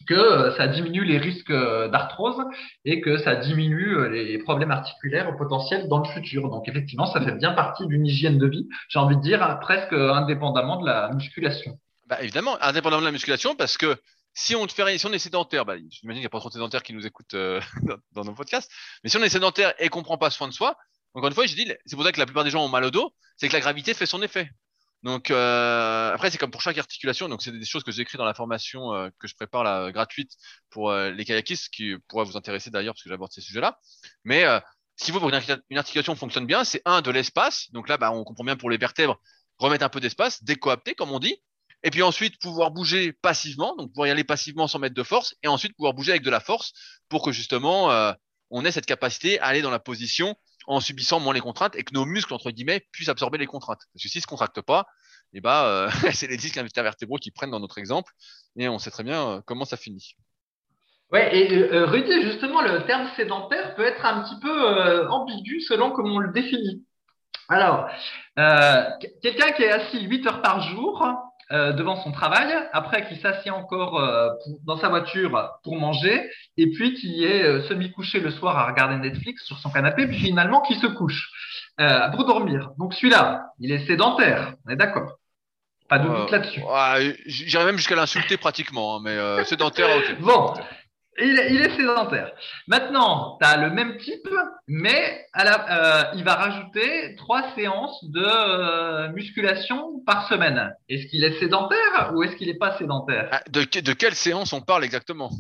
[0.07, 2.45] que ça diminue les risques d'arthrose
[2.85, 6.51] et que ça diminue les problèmes articulaires potentiels dans le futur.
[6.51, 9.95] Donc effectivement, ça fait bien partie d'une hygiène de vie, j'ai envie de dire presque
[9.95, 11.79] indépendamment de la musculation.
[12.13, 13.97] Bah, évidemment, indépendamment de la musculation, parce que
[14.35, 16.51] si on te fait si on est sédentaire, bah, j'imagine qu'il n'y a pas trop
[16.51, 17.59] de sédentaires qui nous écoutent euh,
[18.13, 18.71] dans, nos podcasts,
[19.03, 20.77] mais si on est sédentaire et qu'on prend pas soin de soi,
[21.15, 22.85] encore une fois, j'ai dit, c'est pour ça que la plupart des gens ont mal
[22.85, 24.51] au dos, c'est que la gravité fait son effet.
[25.03, 27.31] Donc euh, après, c'est comme pour chaque articulation.
[27.31, 30.33] Donc c'est des choses que j'ai écrites dans la formation euh, que je prépare gratuite
[30.69, 33.79] pour les kayakistes, qui pourrait vous intéresser d'ailleurs parce que j'aborde ces sujets-là.
[34.25, 34.43] Mais
[34.97, 37.71] ce qu'il faut pour une articulation fonctionne bien, c'est un de l'espace.
[37.71, 39.19] Donc là, bah, on comprend bien pour les vertèbres,
[39.57, 41.39] remettre un peu d'espace, décoapter comme on dit.
[41.85, 45.35] Et puis ensuite, pouvoir bouger passivement, donc pouvoir y aller passivement sans mettre de force,
[45.43, 46.73] et ensuite pouvoir bouger avec de la force
[47.09, 48.13] pour que justement euh,
[48.51, 50.37] on ait cette capacité à aller dans la position
[50.69, 53.81] en subissant moins les contraintes et que nos muscles entre guillemets puissent absorber les contraintes.
[53.93, 54.87] Parce que s'ils se contractent pas,
[55.33, 58.13] et eh ben, euh, c'est les disques intervertébraux qui prennent dans notre exemple,
[58.57, 60.15] et on sait très bien euh, comment ça finit.
[61.11, 66.15] Ouais, et Rudy, justement, le terme sédentaire peut être un petit peu ambigu selon comment
[66.15, 66.87] on le définit.
[67.51, 67.87] Alors,
[69.21, 71.07] quelqu'un qui est assis 8 heures par jour,
[71.53, 74.31] euh, devant son travail, après qu'il s'assied encore euh,
[74.65, 78.97] dans sa voiture pour manger, et puis qui est euh, semi-couché le soir à regarder
[78.97, 81.31] Netflix sur son canapé, puis finalement qui se couche
[82.15, 82.71] pour dormir.
[82.79, 85.19] Donc celui-là, il est sédentaire, on est d'accord
[85.89, 86.63] Pas de doute là-dessus.
[87.27, 90.21] J'irais même jusqu'à l'insulter pratiquement, hein, mais sédentaire, ok.
[90.21, 90.55] Bon,
[91.21, 92.33] il est, sédentaire.
[92.67, 94.29] Maintenant, tu as le même type,
[94.67, 100.73] mais euh, il va rajouter trois séances de euh, musculation par semaine.
[100.89, 103.29] Est-ce qu'il est sédentaire ou est-ce qu'il n'est pas sédentaire?
[103.31, 105.31] Ah, de, de quelle séance on parle exactement?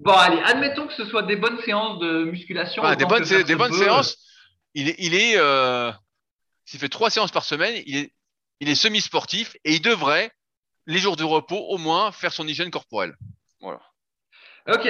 [0.00, 2.82] Bon, allez, admettons que ce soit des bonnes séances de musculation.
[2.84, 4.16] Ah, des bonnes, des bonnes séances.
[4.74, 5.90] Il est, il est euh,
[6.64, 8.12] s'il fait trois séances par semaine, il est,
[8.60, 10.30] il est semi-sportif et il devrait,
[10.86, 13.16] les jours de repos, au moins faire son hygiène corporelle.
[13.60, 13.80] Voilà.
[14.68, 14.88] Ok.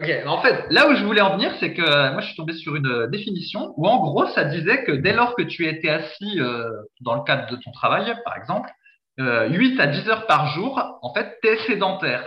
[0.00, 0.10] Ok.
[0.26, 2.54] En fait, là où je voulais en venir, c'est que euh, moi, je suis tombé
[2.54, 5.90] sur une euh, définition où, en gros, ça disait que dès lors que tu étais
[5.90, 6.70] assis euh,
[7.00, 8.70] dans le cadre de ton travail, par exemple,
[9.18, 12.24] 8 à 10 heures par jour, en fait, tu es sédentaire.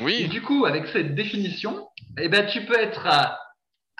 [0.00, 0.18] Oui.
[0.20, 3.40] Et du coup, avec cette définition, eh ben, tu peux être à,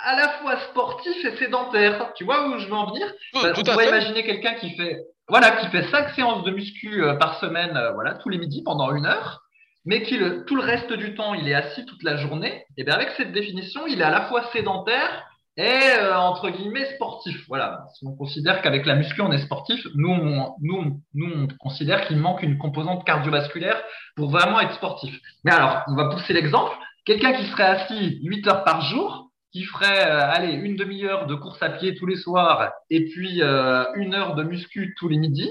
[0.04, 2.12] à la fois sportif et sédentaire.
[2.14, 3.12] Tu vois où je veux en venir?
[3.34, 7.76] On pourrait imaginer quelqu'un qui fait, voilà, qui fait 5 séances de muscu par semaine,
[7.94, 9.42] voilà, tous les midis pendant une heure
[9.84, 12.94] mais qui tout le reste du temps, il est assis toute la journée, et bien
[12.94, 15.24] avec cette définition, il est à la fois sédentaire
[15.56, 17.44] et euh, entre guillemets sportif.
[17.48, 21.48] Voilà, si on considère qu'avec la muscu, on est sportif, nous, on, nous, nous, on
[21.58, 23.82] considère qu'il manque une composante cardiovasculaire
[24.14, 25.18] pour vraiment être sportif.
[25.44, 26.72] Mais alors, on va pousser l'exemple.
[27.04, 31.34] Quelqu'un qui serait assis 8 heures par jour, qui ferait euh, allez, une demi-heure de
[31.34, 35.16] course à pied tous les soirs et puis euh, une heure de muscu tous les
[35.16, 35.50] midis,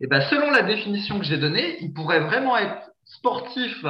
[0.00, 3.84] et ben selon la définition que j'ai donnée, il pourrait vraiment être sportif,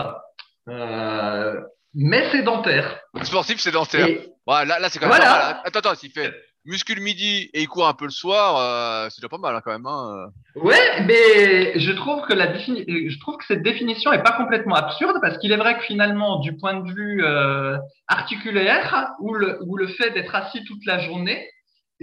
[0.68, 1.60] euh,
[1.94, 3.00] mais sédentaire.
[3.22, 4.08] Sportif sédentaire.
[4.46, 5.60] là, là c'est quand même pas mal.
[5.64, 6.32] Attends, attends, s'il fait
[6.64, 9.60] muscle midi et il court un peu le soir, euh, c'est déjà pas mal hein,
[9.64, 9.86] quand même.
[9.86, 10.30] Hein.
[10.56, 15.18] Ouais, mais je trouve que la je trouve que cette définition est pas complètement absurde
[15.20, 17.76] parce qu'il est vrai que finalement, du point de vue euh,
[18.08, 21.48] articulaire, ou le, ou le fait d'être assis toute la journée,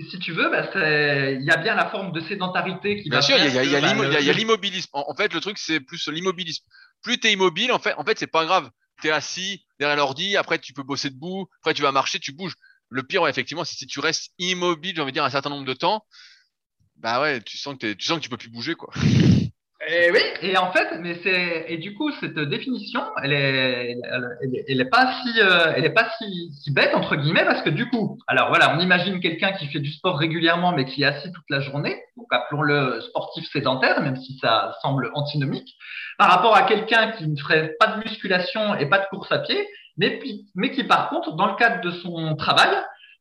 [0.09, 3.35] si tu veux, bah, il y a bien la forme de sédentarité qui bien sûr,
[3.37, 4.89] il y a, l'immobilisme.
[4.93, 6.63] En, fait, le truc, c'est plus l'immobilisme.
[7.01, 8.69] Plus tu es immobile, en fait, en fait c'est pas grave.
[9.01, 12.31] Tu es assis derrière l'ordi, après tu peux bosser debout, après tu vas marcher, tu
[12.31, 12.55] bouges.
[12.89, 15.65] Le pire, effectivement, c'est si tu restes immobile, j'ai envie de dire, un certain nombre
[15.65, 16.05] de temps,
[16.97, 18.93] bah ouais, tu sens que, tu sens que tu peux plus bouger, quoi.
[19.87, 23.95] Et eh oui, et en fait, mais c'est et du coup cette définition, elle est,
[24.67, 27.71] elle, est pas si, euh, elle est pas si, si, bête entre guillemets parce que
[27.71, 31.05] du coup, alors voilà, on imagine quelqu'un qui fait du sport régulièrement mais qui est
[31.05, 35.75] assis toute la journée, donc appelons-le sportif sédentaire, même si ça semble antinomique,
[36.19, 39.39] par rapport à quelqu'un qui ne ferait pas de musculation et pas de course à
[39.39, 39.67] pied,
[39.97, 40.19] mais,
[40.53, 42.69] mais qui par contre, dans le cadre de son travail,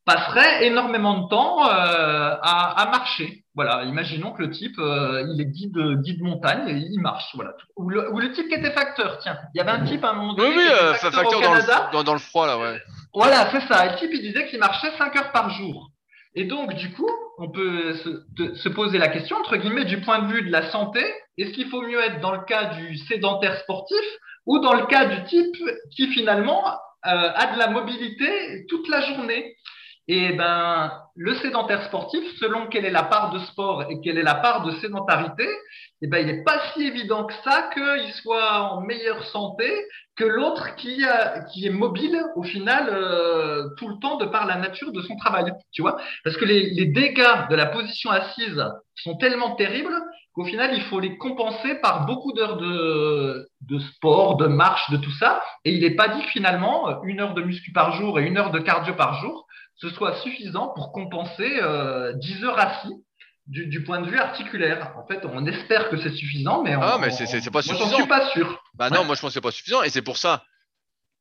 [0.05, 3.45] passerait énormément de temps euh, à, à, marcher.
[3.55, 7.31] Voilà, imaginons que le type, euh, il est guide, guide montagne et il marche.
[7.35, 7.53] Voilà.
[7.77, 9.39] Ou le, ou le, type qui était facteur, tiens.
[9.55, 10.49] Il y avait un type à un moment donné.
[10.51, 12.81] Oui, oui, euh, facteur, au dans, le, dans, dans, le froid, là, ouais.
[13.13, 13.87] Voilà, c'est ça.
[13.87, 15.91] le type, il disait qu'il marchait 5 heures par jour.
[16.35, 20.21] Et donc, du coup, on peut se, se, poser la question, entre guillemets, du point
[20.21, 21.01] de vue de la santé,
[21.39, 24.05] est-ce qu'il faut mieux être dans le cas du sédentaire sportif
[24.47, 25.57] ou dans le cas du type
[25.97, 29.57] qui finalement euh, a de la mobilité toute la journée?
[30.09, 34.25] Et ben, le sédentaire sportif, selon quelle est la part de sport et quelle est
[34.25, 35.47] la part de sédentarité,
[36.03, 39.71] et ben, il n'est pas si évident que ça qu'il soit en meilleure santé
[40.17, 44.93] que l'autre qui, est mobile au final euh, tout le temps de par la nature
[44.93, 45.53] de son travail.
[45.73, 48.63] Tu vois Parce que les, les dégâts de la position assise
[48.97, 49.95] sont tellement terribles
[50.35, 54.97] qu'au final, il faut les compenser par beaucoup d'heures de, de sport, de marche, de
[54.97, 55.43] tout ça.
[55.65, 58.39] Et il n'est pas dit que finalement, une heure de muscu par jour et une
[58.39, 59.47] heure de cardio par jour,
[59.81, 62.95] ce soit suffisant pour compenser euh, 10 heures assis
[63.47, 64.95] du, du, point de vue articulaire.
[64.97, 67.87] En fait, on espère que c'est suffisant, mais, on, ah, mais c'est, c'est pas suffisant.
[67.87, 68.63] Moi, suis pas sûr.
[68.75, 70.45] Bah non, moi je pense que c'est pas suffisant, et c'est pour ça.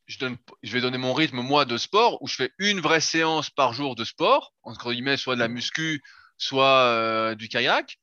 [0.07, 2.99] Je, donne, je vais donner mon rythme moi de sport où je fais une vraie
[2.99, 6.01] séance par jour de sport entre guillemets soit de la muscu,
[6.37, 7.97] soit euh, du kayak.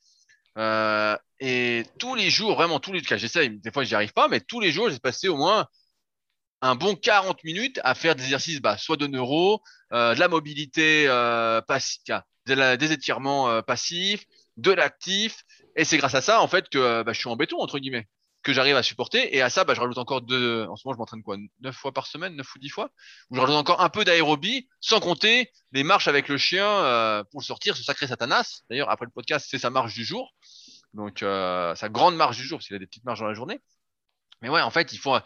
[0.56, 4.28] Euh, et tous les jours, vraiment tous les cas, j'essaye, des fois j'y arrive pas,
[4.28, 5.66] mais tous les jours, j'ai passé au moins
[6.66, 9.62] un bon 40 minutes à faire des exercices, bah, soit de neuro,
[9.92, 12.02] euh, de la mobilité euh, passive,
[12.46, 14.24] des étirements euh, passifs,
[14.56, 15.44] de l'actif.
[15.76, 18.08] Et c'est grâce à ça, en fait, que bah, je suis en béton, entre guillemets,
[18.42, 19.36] que j'arrive à supporter.
[19.36, 21.76] Et à ça, bah, je rajoute encore deux, en ce moment, je m'entraîne quoi, neuf
[21.76, 22.90] fois par semaine, neuf ou dix fois,
[23.30, 27.40] où je rajoute encore un peu d'aérobie, sans compter les marches avec le chien pour
[27.40, 28.62] le sortir, ce sacré Satanas.
[28.70, 30.32] D'ailleurs, après le podcast, c'est sa marche du jour.
[30.94, 33.60] Donc, sa grande marche du jour, qu'il a des petites marches dans la journée.
[34.42, 35.16] Mais ouais, en fait, il faut,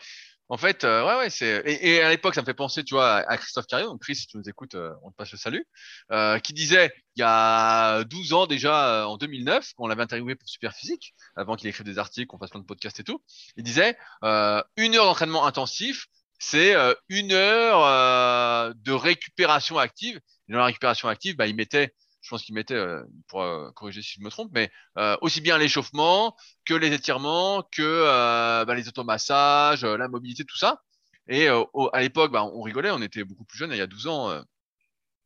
[0.50, 1.62] en fait, euh, ouais, ouais, c'est.
[1.64, 3.86] Et, à l'époque, ça me fait penser, tu vois, à Christophe Carrier.
[3.86, 5.64] Donc, Chris, si tu nous écoutes, euh, on te passe le salut.
[6.10, 10.02] Euh, qui disait, il y a 12 ans déjà, euh, en 2009, quand on l'avait
[10.02, 13.22] interviewé pour Superphysique, avant qu'il écrive des articles, qu'on fasse plein de podcasts et tout,
[13.56, 16.06] il disait, une heure d'entraînement intensif,
[16.40, 16.74] c'est
[17.08, 20.18] une heure de récupération active.
[20.48, 23.70] Et dans la récupération active, bah, il mettait je pense qu'il mettait, euh, pour euh,
[23.72, 28.64] corriger si je me trompe, mais euh, aussi bien l'échauffement que les étirements, que euh,
[28.64, 30.82] bah, les automassages, la mobilité, tout ça.
[31.28, 34.08] Et à l'époque, bah, on rigolait, on était beaucoup plus jeunes, il y a 12
[34.08, 34.42] ans,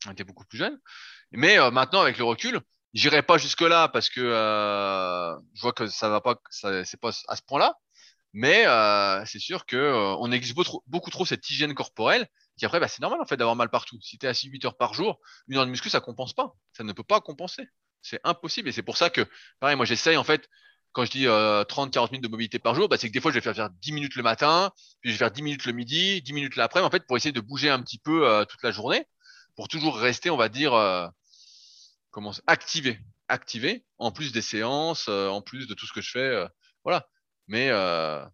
[0.07, 0.79] on était beaucoup plus jeunes.
[1.33, 2.61] Mais maintenant, avec le recul,
[2.93, 7.37] j'irai pas jusque là parce que je vois que ça va pas, c'est pas à
[7.37, 7.79] ce point-là.
[8.35, 8.65] Mais
[9.27, 13.21] c'est sûr que on exige beaucoup trop cette hygiène corporelle qui après, bah, c'est normal
[13.21, 13.99] en fait d'avoir mal partout.
[14.01, 16.55] Si tu es assis 8 heures par jour, une heure de muscu, ça compense pas.
[16.73, 17.67] Ça ne peut pas compenser.
[18.03, 18.69] C'est impossible.
[18.69, 19.27] Et c'est pour ça que,
[19.61, 20.49] pareil, moi j'essaye en fait,
[20.93, 23.33] quand je dis euh, 30-40 minutes de mobilité par jour, bah, c'est que des fois
[23.33, 25.73] je vais faire, faire 10 minutes le matin, puis je vais faire 10 minutes le
[25.73, 28.63] midi, 10 minutes l'après, en fait, pour essayer de bouger un petit peu euh, toute
[28.63, 29.05] la journée,
[29.57, 31.09] pour toujours rester, on va dire, euh,
[32.11, 33.01] comment activé.
[33.29, 36.19] Activé, en plus des séances, euh, en plus de tout ce que je fais.
[36.21, 36.47] euh,
[36.85, 37.09] voilà.
[37.49, 38.25] Mais euh,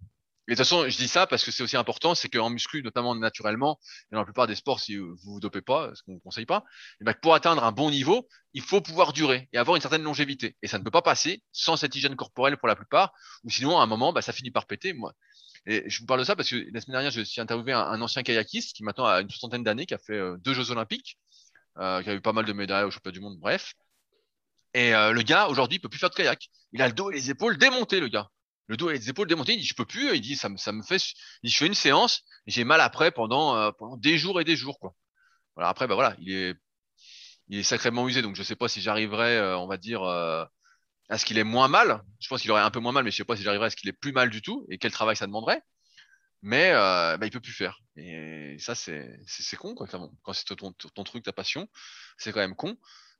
[0.49, 2.83] et de toute façon, je dis ça parce que c'est aussi important, c'est qu'en muscu,
[2.83, 3.79] notamment naturellement,
[4.11, 6.47] et dans la plupart des sports, si vous vous dopez pas, ce qu'on ne conseille
[6.47, 6.65] pas,
[7.01, 10.03] et ben, pour atteindre un bon niveau, il faut pouvoir durer et avoir une certaine
[10.03, 10.57] longévité.
[10.63, 13.13] Et ça ne peut pas passer sans cette hygiène corporelle pour la plupart,
[13.45, 14.93] ou sinon, à un moment, bah, ça finit par péter.
[14.93, 15.13] Moi.
[15.67, 17.81] Et je vous parle de ça parce que la semaine dernière, je suis interviewé un,
[17.81, 20.71] un ancien kayakiste qui maintenant a une soixantaine d'années, qui a fait euh, deux Jeux
[20.73, 21.19] Olympiques,
[21.79, 23.75] euh, qui a eu pas mal de médailles au championnat du monde, bref.
[24.75, 26.49] Et euh, le gars, aujourd'hui, il peut plus faire de kayak.
[26.73, 28.29] Il a le dos et les épaules démontés, le gars
[28.71, 29.55] le dos et les épaules démontées.
[29.55, 30.15] Il dit, je peux plus.
[30.15, 31.03] Il dit, ça me, ça me fait,
[31.43, 34.55] il dit, je fais une séance, j'ai mal après pendant, euh, des jours et des
[34.55, 34.95] jours, quoi.
[35.57, 35.69] Voilà.
[35.69, 36.33] Après, bah voilà, il
[37.51, 38.23] est, sacrément usé.
[38.23, 40.45] Donc, je sais pas si j'arriverai, euh, on va dire, euh,
[41.09, 42.03] à ce qu'il ait moins mal.
[42.21, 43.71] Je pense qu'il aurait un peu moins mal, mais je sais pas si j'arriverai à
[43.71, 45.63] ce qu'il ait plus mal du tout et quel travail ça demanderait.
[46.43, 47.81] Mais bah, il peut plus faire.
[47.97, 49.89] Et ça, c'est, c'est, con, quoi.
[49.89, 51.69] Quand c'est ton, ton, truc, ta passion,
[52.19, 52.77] c'est quand même con.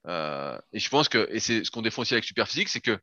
[0.07, 3.01] Et je pense que, et c'est ce qu'on défend aussi avec Superphysique, c'est que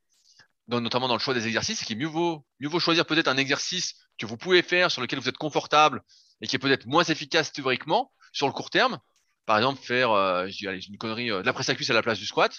[0.68, 3.28] dans, notamment dans le choix des exercices, c'est qu'il mieux vaut, mieux vaut choisir peut-être
[3.28, 6.02] un exercice que vous pouvez faire, sur lequel vous êtes confortable
[6.42, 9.00] et qui est peut-être moins efficace théoriquement sur le court terme.
[9.46, 11.90] Par exemple, faire, euh, je dis, allez, une connerie, euh, de la presse à cuisse
[11.90, 12.52] à la place du squat.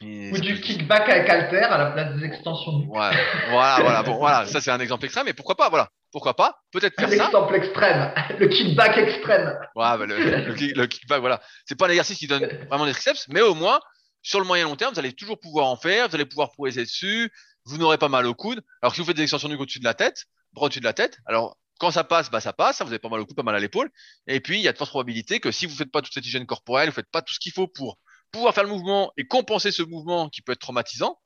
[0.00, 2.80] Et Ou du kickback avec halter à la place des extensions.
[2.88, 3.10] Ouais,
[3.50, 6.58] voilà, voilà, bon, voilà, ça c'est un exemple extrême, mais pourquoi pas, voilà, pourquoi pas,
[6.72, 7.26] peut-être faire un ça.
[7.26, 9.56] exemple extrême, le kickback extrême.
[9.76, 12.92] Ouais, bah, le, le, le, kickback, voilà, c'est pas un exercice qui donne vraiment des
[12.92, 13.78] triceps, mais au moins
[14.24, 16.82] sur le moyen long terme, vous allez toujours pouvoir en faire, vous allez pouvoir progresser
[16.82, 17.32] dessus,
[17.64, 18.64] vous n'aurez pas mal au coude.
[18.82, 20.92] Alors si vous faites des extensions du au-dessus de la tête, bras au-dessus de la
[20.92, 23.44] tête, alors quand ça passe, bah ça passe, vous avez pas mal au coude, pas
[23.44, 23.90] mal à l'épaule.
[24.26, 26.26] Et puis il y a de fortes probabilités que si vous faites pas toute cette
[26.26, 27.98] hygiène corporelle, vous faites pas tout ce qu'il faut pour
[28.32, 31.18] pouvoir faire le mouvement et compenser ce mouvement qui peut être traumatisant,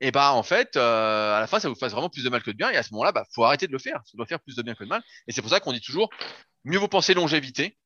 [0.00, 2.42] et bah en fait, euh, à la fin, ça vous fasse vraiment plus de mal
[2.42, 2.70] que de bien.
[2.70, 4.02] Et à ce moment-là, bah faut arrêter de le faire.
[4.04, 5.02] Ça doit faire plus de bien que de mal.
[5.26, 6.10] Et c'est pour ça qu'on dit toujours,
[6.64, 7.78] mieux vaut penser longévité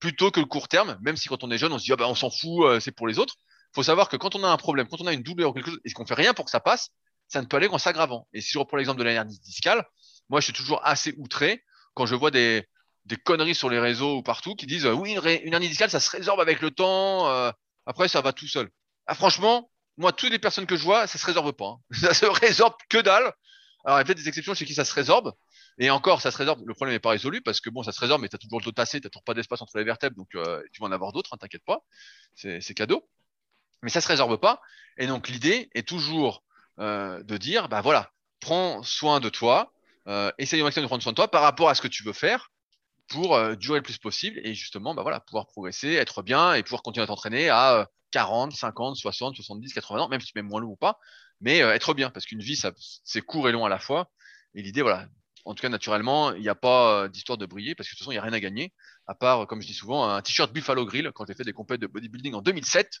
[0.00, 0.98] plutôt que le court terme.
[1.02, 2.80] Même si quand on est jeune, on se dit ah bah on s'en fout, euh,
[2.80, 3.36] c'est pour les autres
[3.76, 5.70] faut savoir que quand on a un problème, quand on a une douleur ou quelque
[5.70, 6.88] chose, et qu'on fait rien pour que ça passe,
[7.28, 8.26] ça ne peut aller qu'en s'aggravant.
[8.32, 9.84] Et si je reprends l'exemple de la discale,
[10.30, 11.62] moi, je suis toujours assez outré
[11.94, 12.66] quand je vois des,
[13.24, 16.10] conneries sur les réseaux ou partout qui disent, oui, une, une hernie discale, ça se
[16.10, 17.50] résorbe avec le temps, euh,
[17.84, 18.68] après, ça va tout seul.
[19.06, 21.66] Ah, franchement, moi, toutes les personnes que je vois, ça se résorbe pas.
[21.66, 21.78] Hein.
[22.00, 23.32] Ça se résorbe que dalle.
[23.84, 25.32] Alors, il y a peut-être des exceptions chez qui ça se résorbe,
[25.78, 26.60] Et encore, ça se résorbe.
[26.66, 28.58] Le problème n'est pas résolu parce que bon, ça se résorbe, mais tu as toujours
[28.58, 30.92] le dos tassé, tu toujours pas d'espace entre les vertèbres, donc euh, tu vas en
[30.92, 31.84] avoir d'autres, hein, t'inquiète pas.
[32.34, 33.08] C'est cadeau.
[33.82, 34.60] Mais ça se résorbe pas.
[34.98, 36.42] Et donc l'idée est toujours
[36.78, 39.72] euh, de dire, bah voilà, prends soin de toi,
[40.08, 42.02] euh, essaye au maximum de prendre soin de toi par rapport à ce que tu
[42.02, 42.50] veux faire
[43.08, 46.62] pour euh, durer le plus possible et justement, bah voilà, pouvoir progresser, être bien et
[46.62, 50.42] pouvoir continuer à t'entraîner à 40, 50, 60, 70, 80 ans, même si tu mets
[50.42, 50.98] moins long ou pas,
[51.40, 52.60] mais être bien parce qu'une vie,
[53.04, 54.10] c'est court et long à la fois.
[54.54, 55.06] Et l'idée, voilà,
[55.44, 58.04] en tout cas, naturellement, il n'y a pas d'histoire de briller parce que de toute
[58.04, 58.72] façon, il n'y a rien à gagner,
[59.06, 61.80] à part, comme je dis souvent, un t-shirt Buffalo Grill quand j'ai fait des compètes
[61.80, 63.00] de bodybuilding en 2007.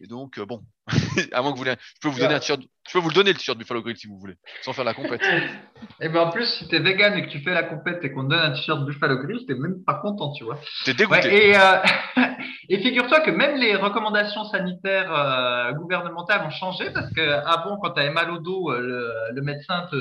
[0.00, 0.60] Et donc, euh, bon,
[1.32, 3.32] avant que vous voulez, je peux vous donner un t-shirt, je peux vous le donner
[3.32, 5.20] le t-shirt Buffalo Grill si vous voulez, sans faire la compète.
[6.00, 8.24] et ben en plus, si t'es vegan et que tu fais la compète et qu'on
[8.24, 10.58] te donne un t-shirt Buffalo Grill, t'es même pas content, tu vois.
[10.84, 11.48] T'es dégoûté.
[11.48, 11.82] et, euh,
[12.68, 17.90] et figure-toi que même les recommandations sanitaires euh, gouvernementales ont changé parce que avant, quand
[17.90, 19.96] t'avais mal au dos, le, le, médecin te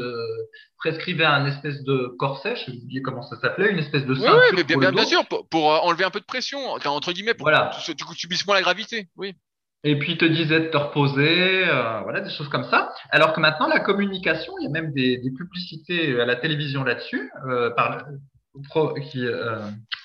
[0.77, 4.41] prescrivait un espèce de corset, je sais oublié comment ça s'appelait, une espèce de ceinture.
[4.51, 7.45] Oui, mais bien, bien, sûr, pour, pour, enlever un peu de pression, entre guillemets, pour
[7.45, 7.71] voilà.
[7.73, 9.07] que tu, tu subisses moins la gravité.
[9.17, 9.33] Oui.
[9.87, 12.91] Et puis il te disait de te reposer, euh, voilà, des choses comme ça.
[13.09, 16.83] Alors que maintenant, la communication, il y a même des, des publicités à la télévision
[16.83, 18.03] là-dessus, euh, par,
[18.67, 19.59] pro, qui euh,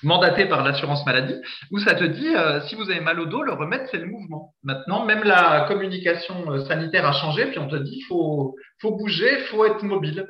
[0.05, 1.35] mandatées par l'assurance maladie,
[1.73, 2.29] où ça te dit
[2.69, 4.55] si vous avez mal au dos, le remède c'est le mouvement.
[4.63, 9.65] Maintenant, même la communication sanitaire a changé, puis on te dit faut faut bouger, faut
[9.65, 10.29] être mobile.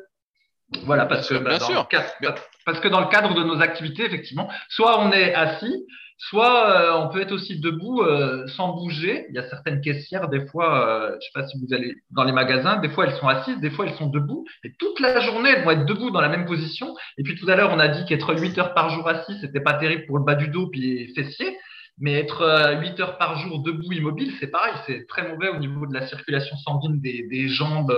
[0.85, 4.07] Voilà, parce que, bah, dans Le cadre, parce que dans le cadre de nos activités,
[4.07, 5.85] effectivement, soit on est assis,
[6.29, 9.27] Soit euh, on peut être aussi debout euh, sans bouger.
[9.31, 12.23] Il y a certaines caissières, des fois, euh, je sais pas si vous allez dans
[12.23, 14.47] les magasins, des fois elles sont assises, des fois elles sont debout.
[14.63, 16.95] Et toute la journée, elles vont être debout dans la même position.
[17.19, 19.61] Et puis tout à l'heure, on a dit qu'être 8 heures par jour assis, c'était
[19.61, 21.59] pas terrible pour le bas du dos puis les fessiers.
[21.99, 25.87] Mais être 8 heures par jour debout immobile, c'est pareil, c'est très mauvais au niveau
[25.87, 27.93] de la circulation sanguine des, jambes,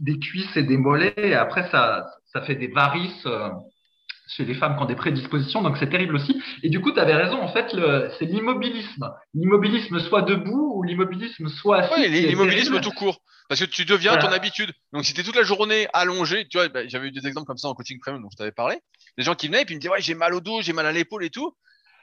[0.00, 1.14] des cuisses et des mollets.
[1.16, 3.28] Et après, ça, ça fait des varices
[4.26, 6.40] chez les femmes qui ont des prédispositions, donc c'est terrible aussi.
[6.62, 7.74] Et du coup, tu avais raison, en fait,
[8.18, 9.12] c'est l'immobilisme.
[9.34, 11.92] L'immobilisme soit debout ou l'immobilisme soit assis.
[11.96, 13.20] Oui, l'immobilisme tout court.
[13.48, 14.72] Parce que tu deviens ton habitude.
[14.92, 17.46] Donc, si tu es toute la journée allongé, tu vois, bah, j'avais eu des exemples
[17.46, 18.78] comme ça en coaching premium dont je t'avais parlé.
[19.18, 20.72] Des gens qui venaient et puis ils me disaient, ouais, j'ai mal au dos, j'ai
[20.72, 21.54] mal à l'épaule et tout.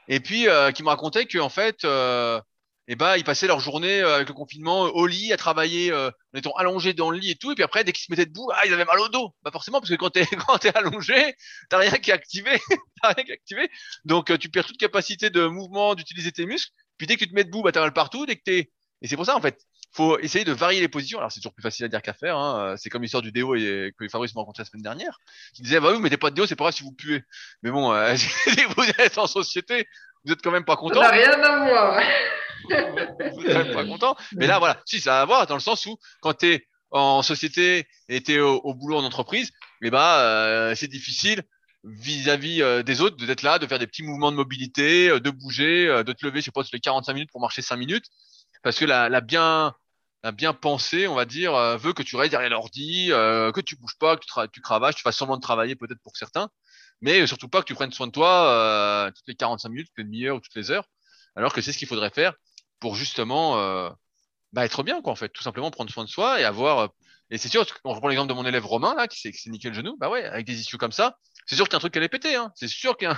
[0.08, 2.40] Et puis, euh, qui me racontaient qu'en fait, euh,
[2.88, 5.36] et eh ben ils passaient leur journée euh, avec le confinement euh, au lit à
[5.36, 7.52] travailler euh, en étant allongés dans le lit et tout.
[7.52, 9.32] Et puis après dès qu'ils se mettaient debout ah ils avaient mal au dos.
[9.44, 11.36] Bah forcément parce que quand t'es quand t'es allongé
[11.70, 12.50] t'as rien qui est activé
[13.02, 13.70] t'as rien qui est activé.
[14.04, 16.72] Donc tu perds toute capacité de mouvement d'utiliser tes muscles.
[16.98, 18.26] Puis dès que tu te mets debout bah t'as mal partout.
[18.26, 19.60] Dès que t'es et c'est pour ça en fait
[19.92, 21.18] faut essayer de varier les positions.
[21.18, 22.74] Alors c'est toujours plus facile à dire qu'à faire hein.
[22.78, 25.20] c'est comme l'histoire du déo et que Fabrice m'a rencontré la semaine dernière.
[25.54, 27.22] Qui disait bah oui vous mettez pas de déo c'est pas grave si vous puez.
[27.62, 27.92] Mais bon
[28.76, 29.86] vous êtes en société
[30.24, 32.02] vous êtes quand même pas content ça n'a rien à voir
[32.68, 34.16] vous n'êtes pas content.
[34.32, 36.66] Mais là, voilà, si ça a à voir dans le sens où quand tu es
[36.90, 39.50] en société et tu es au, boulot en entreprise,
[39.82, 41.42] eh ben, euh, c'est difficile
[41.84, 45.30] vis-à-vis euh, des autres d'être là, de faire des petits mouvements de mobilité, euh, de
[45.30, 48.06] bouger, de te lever, je sais pas, toutes les 45 minutes pour marcher 5 minutes.
[48.62, 49.74] Parce que la, la bien
[50.24, 53.98] la bien pensée, on va dire, veut que tu restes derrière l'ordi, que tu bouges
[53.98, 56.48] pas, que tu, tu cravaches, tu fasses semblant de travailler peut-être pour certains,
[57.02, 60.04] mais surtout pas que tu prennes soin de toi toutes les 45 minutes, toutes les
[60.04, 60.88] demi-heures ou toutes les heures,
[61.36, 62.34] alors que c'est ce qu'il faudrait faire
[62.82, 63.88] pour justement euh,
[64.52, 66.78] bah, être bien, quoi, en fait, tout simplement prendre soin de soi et avoir.
[66.80, 66.88] Euh,
[67.30, 69.74] et c'est sûr, on reprend l'exemple de mon élève Romain là, qui s'est niqué le
[69.74, 71.92] genou, bah ouais, avec des issues comme ça, c'est sûr qu'il y a un truc
[71.94, 72.52] qui allait péter, hein.
[72.56, 73.08] C'est sûr qu'il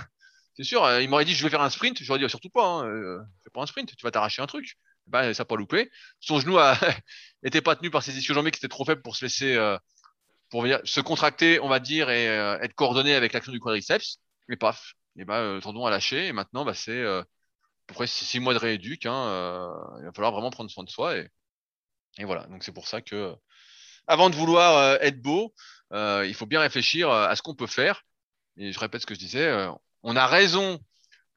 [0.57, 2.64] c'est sûr, euh, il m'aurait dit je vais faire un sprint, j'aurais dit surtout pas,
[2.64, 4.76] hein, euh, fais pas un sprint, tu vas t'arracher un truc.
[5.07, 5.91] Bah ça n'a pas loupé.
[6.20, 6.78] Son genou a
[7.43, 9.57] était pas tenu par ses issues jambées qui étaient trop faibles pour se laisser,
[10.55, 14.18] pour se contracter, on va dire, et être coordonné avec l'action du quadriceps.
[14.48, 17.02] Et paf, et bah le tendon a lâché et maintenant bah c'est
[17.88, 21.16] après six mois de rééduque, hein, euh, il va falloir vraiment prendre soin de soi.
[21.16, 21.28] Et,
[22.18, 23.34] et voilà, donc c'est pour ça que
[24.07, 25.55] avant de vouloir euh, être beau,
[25.92, 28.02] euh, il faut bien réfléchir à ce qu'on peut faire.
[28.57, 29.68] Et je répète ce que je disais,
[30.02, 30.78] on a raison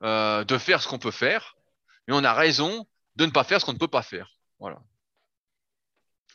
[0.02, 1.56] de faire ce qu'on peut faire,
[2.08, 4.30] mais on a raison de ne pas faire ce qu'on ne peut pas faire.
[4.60, 4.80] Voilà.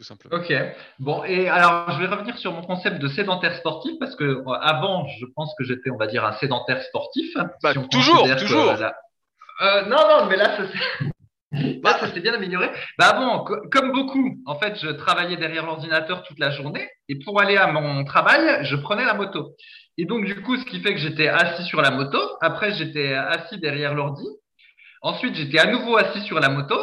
[0.02, 0.36] Tout simplement.
[0.36, 0.52] Ok.
[0.98, 5.06] Bon, et alors je vais revenir sur mon concept de sédentaire sportif parce que avant,
[5.06, 7.32] je pense que j'étais, on va dire, un sédentaire sportif.
[7.62, 8.74] Bah, toujours, toujours.
[9.60, 10.56] Euh, non, non, mais là,
[11.84, 12.68] ça s'est bien amélioré.
[12.98, 17.40] Bah bon, comme beaucoup, en fait, je travaillais derrière l'ordinateur toute la journée et pour
[17.40, 19.54] aller à mon travail, je prenais la moto.
[19.98, 22.18] Et donc, du coup, ce qui fait que j'étais assis sur la moto.
[22.40, 24.26] Après, j'étais assis derrière l'ordi.
[25.00, 26.74] Ensuite, j'étais à nouveau assis sur la moto.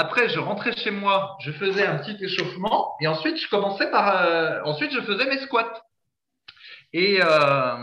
[0.00, 4.22] Après, je rentrais chez moi, je faisais un petit échauffement et ensuite, je commençais par.
[4.22, 5.82] Euh, ensuite, je faisais mes squats.
[6.92, 7.76] Et, euh,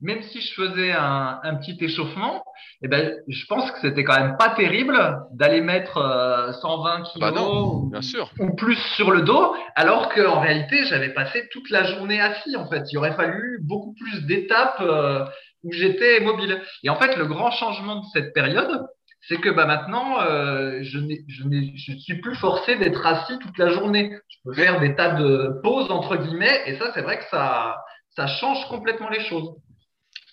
[0.00, 2.44] même si je faisais un, un petit échauffement,
[2.82, 4.96] eh ben, je pense que c'était quand même pas terrible
[5.32, 8.30] d'aller mettre euh, 120 kilos Bah non, ou- bien sûr.
[8.38, 12.54] ou plus sur le dos, alors qu'en réalité, j'avais passé toute la journée assis.
[12.56, 15.24] En fait, il aurait fallu beaucoup plus d'étapes euh,
[15.64, 16.62] où j'étais mobile.
[16.84, 18.86] Et en fait, le grand changement de cette période,
[19.28, 24.16] c'est que bah, maintenant, euh, je je suis plus forcé d'être assis toute la journée.
[24.28, 27.76] Je peux faire des tas de pauses entre guillemets, et ça, c'est vrai que ça,
[28.10, 29.56] ça change complètement les choses.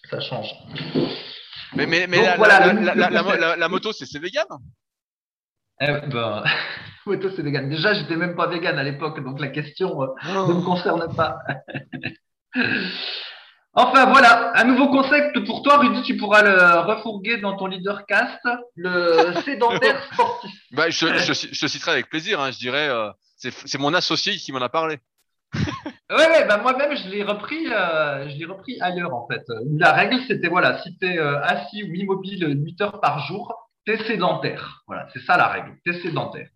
[0.10, 0.48] Ça change.
[1.76, 4.46] Mais, mais, mais Donc, la, voilà, la, moto, c'est vegan?
[5.82, 6.44] Eh ben,
[7.08, 7.70] moto, c'est vegan.
[7.70, 11.40] Déjà, j'étais même pas vegan à l'époque, donc la question euh, ne me concerne pas.
[13.76, 18.40] Enfin voilà, un nouveau concept pour toi, Rudy, tu pourras le refourguer dans ton leadercast,
[18.76, 20.52] le sédentaire sportif.
[20.72, 24.36] Bah, je, je, je te citerai avec plaisir, hein, je dirais, euh, c'est mon associé
[24.36, 25.00] qui m'en a parlé.
[26.10, 29.44] Ouais, ouais, bah moi-même je l'ai repris, euh, je l'ai repris ailleurs en fait.
[29.78, 33.98] La règle c'était voilà, si t'es euh, assis ou immobile 8 heures par jour, t'es
[34.06, 34.84] sédentaire.
[34.86, 36.50] Voilà, c'est ça la règle, t'es sédentaire.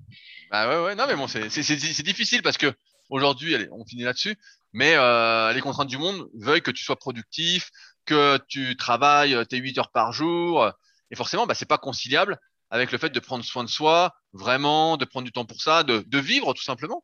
[0.52, 2.72] Bah ouais, ouais, non, mais bon, c'est difficile parce que
[3.10, 4.36] aujourd'hui, allez, on finit là-dessus,
[4.78, 7.72] mais euh, les contraintes du monde veulent que tu sois productif,
[8.06, 10.72] que tu travailles euh, tes 8 heures par jour,
[11.10, 12.38] et forcément, bah, c'est pas conciliable
[12.70, 15.82] avec le fait de prendre soin de soi, vraiment, de prendre du temps pour ça,
[15.82, 17.04] de, vivre tout simplement.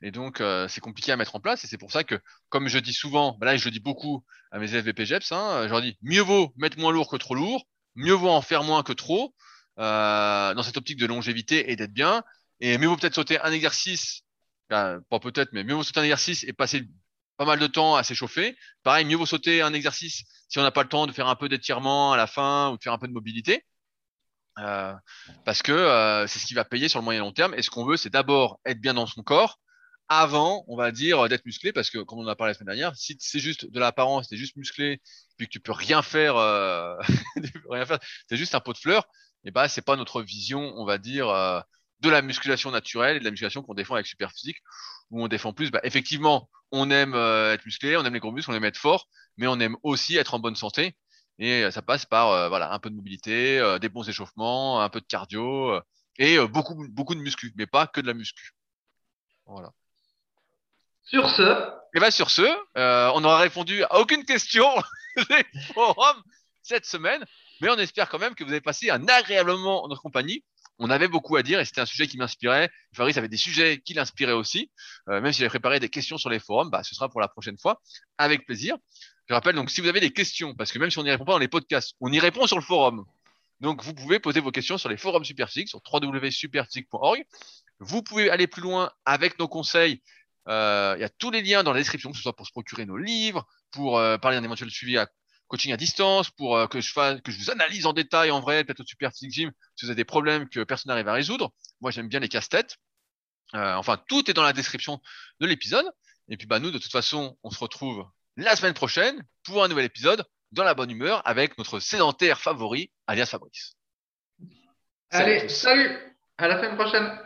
[0.00, 2.18] Et donc, euh, c'est compliqué à mettre en place, et c'est pour ça que,
[2.48, 5.64] comme je dis souvent, bah là, je le dis beaucoup à mes élèves BPGEPS, hein,
[5.64, 7.66] je leur dis, mieux vaut mettre moins lourd que trop lourd,
[7.96, 9.34] mieux vaut en faire moins que trop,
[9.76, 12.22] dans cette optique de longévité et d'être bien,
[12.60, 14.22] et mieux vaut peut-être sauter un exercice,
[14.70, 16.88] enfin, pas peut-être, mais mieux vaut sauter un exercice et passer
[17.40, 18.54] pas mal de temps à s'échauffer.
[18.82, 21.36] Pareil, mieux vaut sauter un exercice si on n'a pas le temps de faire un
[21.36, 23.64] peu d'étirement à la fin ou de faire un peu de mobilité.
[24.58, 24.92] Euh,
[25.46, 27.54] parce que euh, c'est ce qui va payer sur le moyen long terme.
[27.54, 29.58] Et ce qu'on veut, c'est d'abord être bien dans son corps
[30.10, 31.72] avant, on va dire, d'être musclé.
[31.72, 34.28] Parce que, comme on en a parlé la semaine dernière, si c'est juste de l'apparence,
[34.28, 35.00] t'es juste musclé,
[35.38, 36.94] puis que tu peux rien faire, euh,
[37.42, 37.52] tu
[38.28, 39.08] peux juste un pot de fleurs,
[39.44, 41.28] et bah, c'est pas notre vision, on va dire,
[42.00, 44.58] de la musculation naturelle et de la musculation qu'on défend avec Superphysique,
[45.10, 48.32] où on défend plus, bah, effectivement, on aime euh, être musclé, on aime les gros
[48.32, 50.96] muscles, on aime être fort, mais on aime aussi être en bonne santé.
[51.38, 54.88] Et euh, ça passe par euh, voilà un peu de mobilité, des bons échauffements, un
[54.88, 55.80] peu de cardio
[56.18, 58.52] et beaucoup beaucoup de muscu, mais pas que de la muscu.
[59.46, 59.70] Voilà.
[61.02, 62.42] Sur ce, Et bien sur ce,
[63.14, 64.68] on n'aura répondu à aucune question
[65.16, 65.44] des
[65.74, 66.22] forums
[66.62, 67.24] cette semaine,
[67.60, 70.44] mais on espère quand même que vous avez passé un agréable moment en notre compagnie.
[70.82, 72.70] On avait beaucoup à dire et c'était un sujet qui m'inspirait.
[72.94, 74.70] Fabrice avait des sujets qui l'inspiraient aussi.
[75.10, 77.28] Euh, même s'il avait préparé des questions sur les forums, bah, ce sera pour la
[77.28, 77.82] prochaine fois,
[78.16, 78.76] avec plaisir.
[79.28, 81.26] Je rappelle donc si vous avez des questions, parce que même si on n'y répond
[81.26, 83.04] pas dans les podcasts, on y répond sur le forum.
[83.60, 87.24] Donc vous pouvez poser vos questions sur les forums Superphysique, sur www.superphysique.org.
[87.78, 90.02] Vous pouvez aller plus loin avec nos conseils.
[90.48, 92.52] Euh, Il y a tous les liens dans la description, que ce soit pour se
[92.52, 95.06] procurer nos livres, pour euh, parler d'un éventuel suivi à
[95.50, 98.40] coaching à distance, pour euh, que je fasse, que je vous analyse en détail en
[98.40, 101.52] vrai, peut-être au Superphysique Gym, si vous avez des problèmes que personne n'arrive à résoudre.
[101.80, 102.76] Moi, j'aime bien les casse-têtes.
[103.54, 105.00] Euh, enfin, tout est dans la description
[105.40, 105.86] de l'épisode.
[106.28, 109.68] Et puis, bah, nous, de toute façon, on se retrouve la semaine prochaine pour un
[109.68, 113.74] nouvel épisode dans la bonne humeur avec notre sédentaire favori, alias Fabrice.
[115.10, 115.98] Allez, salut,
[116.38, 117.18] à la semaine prochaine.